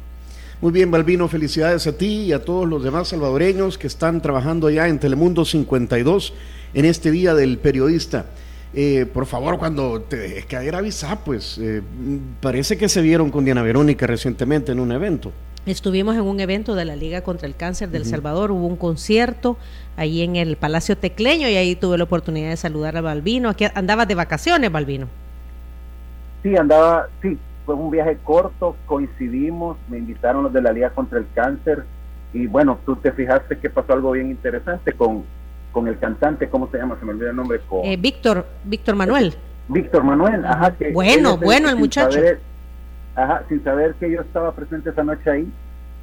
Muy 0.62 0.74
bien, 0.74 0.92
Balbino, 0.92 1.28
felicidades 1.28 1.88
a 1.88 1.98
ti 1.98 2.24
y 2.24 2.34
a 2.34 2.44
todos 2.44 2.68
los 2.68 2.84
demás 2.84 3.08
salvadoreños 3.10 3.78
que 3.78 3.88
están 3.88 4.22
trabajando 4.22 4.70
ya 4.70 4.88
en 4.88 5.00
Telemundo 5.00 5.46
52 5.46 6.34
en 6.74 6.86
este 6.86 7.12
Día 7.12 7.34
del 7.34 7.60
Periodista. 7.60 8.26
Eh, 8.74 9.08
por 9.12 9.26
favor, 9.26 9.58
cuando 9.58 10.02
te 10.02 10.18
dejes 10.18 10.46
caer, 10.46 10.76
avisa, 10.76 11.24
pues 11.24 11.58
eh, 11.58 11.82
parece 12.40 12.78
que 12.78 12.88
se 12.88 13.02
vieron 13.02 13.32
con 13.32 13.44
Diana 13.44 13.64
Verónica 13.64 14.06
recientemente 14.06 14.72
en 14.72 14.80
un 14.80 14.92
evento. 14.92 15.32
Estuvimos 15.66 16.16
en 16.16 16.22
un 16.22 16.40
evento 16.40 16.76
de 16.76 16.86
la 16.86 16.96
Liga 16.96 17.22
contra 17.22 17.48
el 17.48 17.56
Cáncer 17.56 17.90
del 17.90 18.06
Salvador, 18.06 18.52
hubo 18.52 18.66
un 18.66 18.78
concierto 18.78 19.58
ahí 19.98 20.22
en 20.22 20.36
el 20.36 20.56
Palacio 20.56 20.98
Tecleño 20.98 21.50
y 21.50 21.56
ahí 21.58 21.76
tuve 21.76 21.98
la 21.98 22.06
oportunidad 22.06 22.50
de 22.50 22.58
saludar 22.58 22.96
a 22.96 23.02
Balbino. 23.02 23.50
Aquí 23.50 23.66
andabas 23.74 24.08
de 24.08 24.16
vacaciones, 24.16 24.72
Balbino. 24.72 25.08
Sí, 26.42 26.56
andaba, 26.56 27.10
sí, 27.22 27.38
fue 27.66 27.76
un 27.76 27.92
viaje 27.92 28.18
corto, 28.24 28.78
coincidimos, 28.86 29.78
me 29.90 29.98
invitaron 29.98 30.44
los 30.44 30.54
de 30.54 30.62
la 30.62 30.72
Liga 30.72 30.92
contra 30.92 31.20
el 31.20 31.26
Cáncer 31.36 31.84
y 32.34 32.48
bueno, 32.48 32.80
tú 32.86 32.96
te 32.96 33.12
fijaste 33.12 33.58
que 33.58 33.70
pasó 33.70 33.94
algo 33.94 34.12
bien 34.12 34.30
interesante 34.30 34.94
con, 34.94 35.24
con 35.72 35.88
el 35.88 35.98
cantante, 36.00 36.50
¿cómo 36.50 36.70
se 36.72 36.78
llama? 36.78 36.98
Se 37.00 37.06
me 37.06 37.12
olvidó 37.12 37.30
el 37.30 37.36
nombre. 37.36 37.60
Con, 37.68 37.86
eh, 37.86 37.98
Víctor, 37.98 38.46
Víctor 38.64 38.96
Manuel. 38.96 39.36
Víctor 39.68 40.04
Manuel, 40.04 40.46
ajá. 40.46 40.76
Que 40.76 40.92
bueno, 40.92 41.38
bueno 41.38 41.70
el 41.70 41.76
muchacho. 41.76 42.20
ajá, 43.16 43.44
sin 43.48 43.64
saber 43.64 43.94
que 43.96 44.12
yo 44.12 44.22
estaba 44.22 44.52
presente 44.54 44.90
esa 44.90 45.04
noche 45.04 45.30
ahí, 45.30 45.52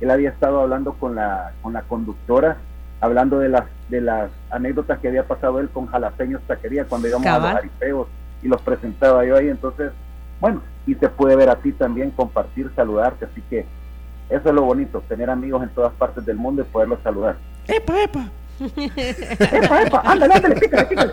él 0.00 0.11
había 0.11 0.31
estado 0.31 0.61
hablando 0.61 0.92
con 0.94 1.14
la, 1.14 1.52
con 1.62 1.72
la 1.72 1.83
conductora, 1.83 2.59
hablando 3.00 3.38
de 3.38 3.48
las, 3.48 3.64
de 3.88 4.00
las 4.00 4.31
anécdotas 4.50 4.98
que 5.00 5.09
había 5.09 5.26
pasado 5.26 5.59
él 5.59 5.68
con 5.68 5.87
Jalapeños 5.87 6.42
Taquería 6.46 6.85
cuando 6.85 7.09
íbamos 7.09 7.26
a 7.26 7.38
los 7.38 7.48
aripeos 7.48 8.09
y 8.42 8.48
los 8.48 8.61
presentaba 8.62 9.24
yo 9.24 9.37
ahí, 9.37 9.48
entonces, 9.48 9.90
bueno, 10.40 10.61
y 10.87 10.94
te 10.94 11.09
puede 11.09 11.35
ver 11.37 11.50
a 11.50 11.57
ti 11.57 11.72
también, 11.72 12.11
compartir, 12.11 12.70
saludarte. 12.76 13.24
Así 13.24 13.42
que 13.50 13.66
eso 14.31 14.48
es 14.48 14.55
lo 14.55 14.62
bonito, 14.62 15.02
tener 15.09 15.31
amigos 15.31 15.62
en 15.62 15.70
todas 15.70 15.92
partes 15.94 16.24
del 16.24 16.37
mundo 16.37 16.62
y 16.62 16.64
poderlos 16.64 17.00
saludar. 17.02 17.37
¡Epa, 17.66 18.02
epa! 18.02 18.31
¡Epa, 18.59 19.83
epa! 19.83 20.03
¡Ándale, 20.05 20.35
ándale, 20.35 20.57
pícale, 20.57 20.85
pícale! 20.87 21.12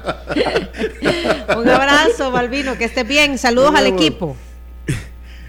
Un 1.57 1.69
abrazo, 1.69 2.31
Balbino, 2.31 2.77
que 2.77 2.85
estés 2.85 3.07
bien. 3.07 3.37
Saludos 3.37 3.75
al 3.75 3.87
equipo. 3.87 4.35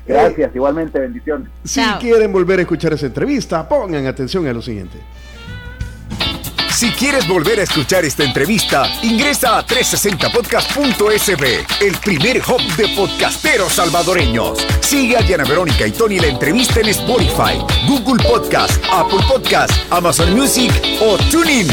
Gracias, 0.07 0.55
igualmente, 0.55 0.99
bendiciones. 0.99 1.49
Si 1.65 1.81
quieren 2.01 2.33
volver 2.33 2.59
a 2.59 2.63
escuchar 2.63 2.93
esa 2.93 3.07
entrevista, 3.07 3.67
pongan 3.67 4.07
atención 4.07 4.47
a 4.47 4.53
lo 4.53 4.61
siguiente. 4.61 4.99
Si 6.85 6.91
quieres 6.91 7.27
volver 7.27 7.59
a 7.61 7.63
escuchar 7.63 8.05
esta 8.05 8.25
entrevista, 8.25 8.87
ingresa 9.03 9.57
a 9.57 9.67
360podcast.sb, 9.67 11.65
el 11.81 11.97
primer 11.97 12.43
hub 12.47 12.61
de 12.77 12.89
podcasteros 12.89 13.73
salvadoreños. 13.73 14.59
Sigue 14.81 15.17
a 15.17 15.23
Diana 15.23 15.45
Verónica 15.45 15.87
y 15.87 15.93
Tony 15.93 16.19
la 16.19 16.27
entrevista 16.27 16.81
en 16.81 16.89
Spotify, 16.89 17.57
Google 17.89 18.23
Podcast, 18.23 18.85
Apple 18.93 19.21
Podcast, 19.27 19.73
Amazon 19.89 20.35
Music 20.35 20.71
o 21.01 21.17
TuneIn. 21.31 21.69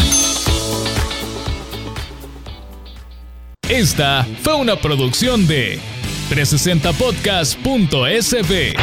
Esta 3.68 4.26
fue 4.42 4.54
una 4.54 4.78
producción 4.78 5.46
de 5.46 5.78
360podcast.sb. 6.30 8.78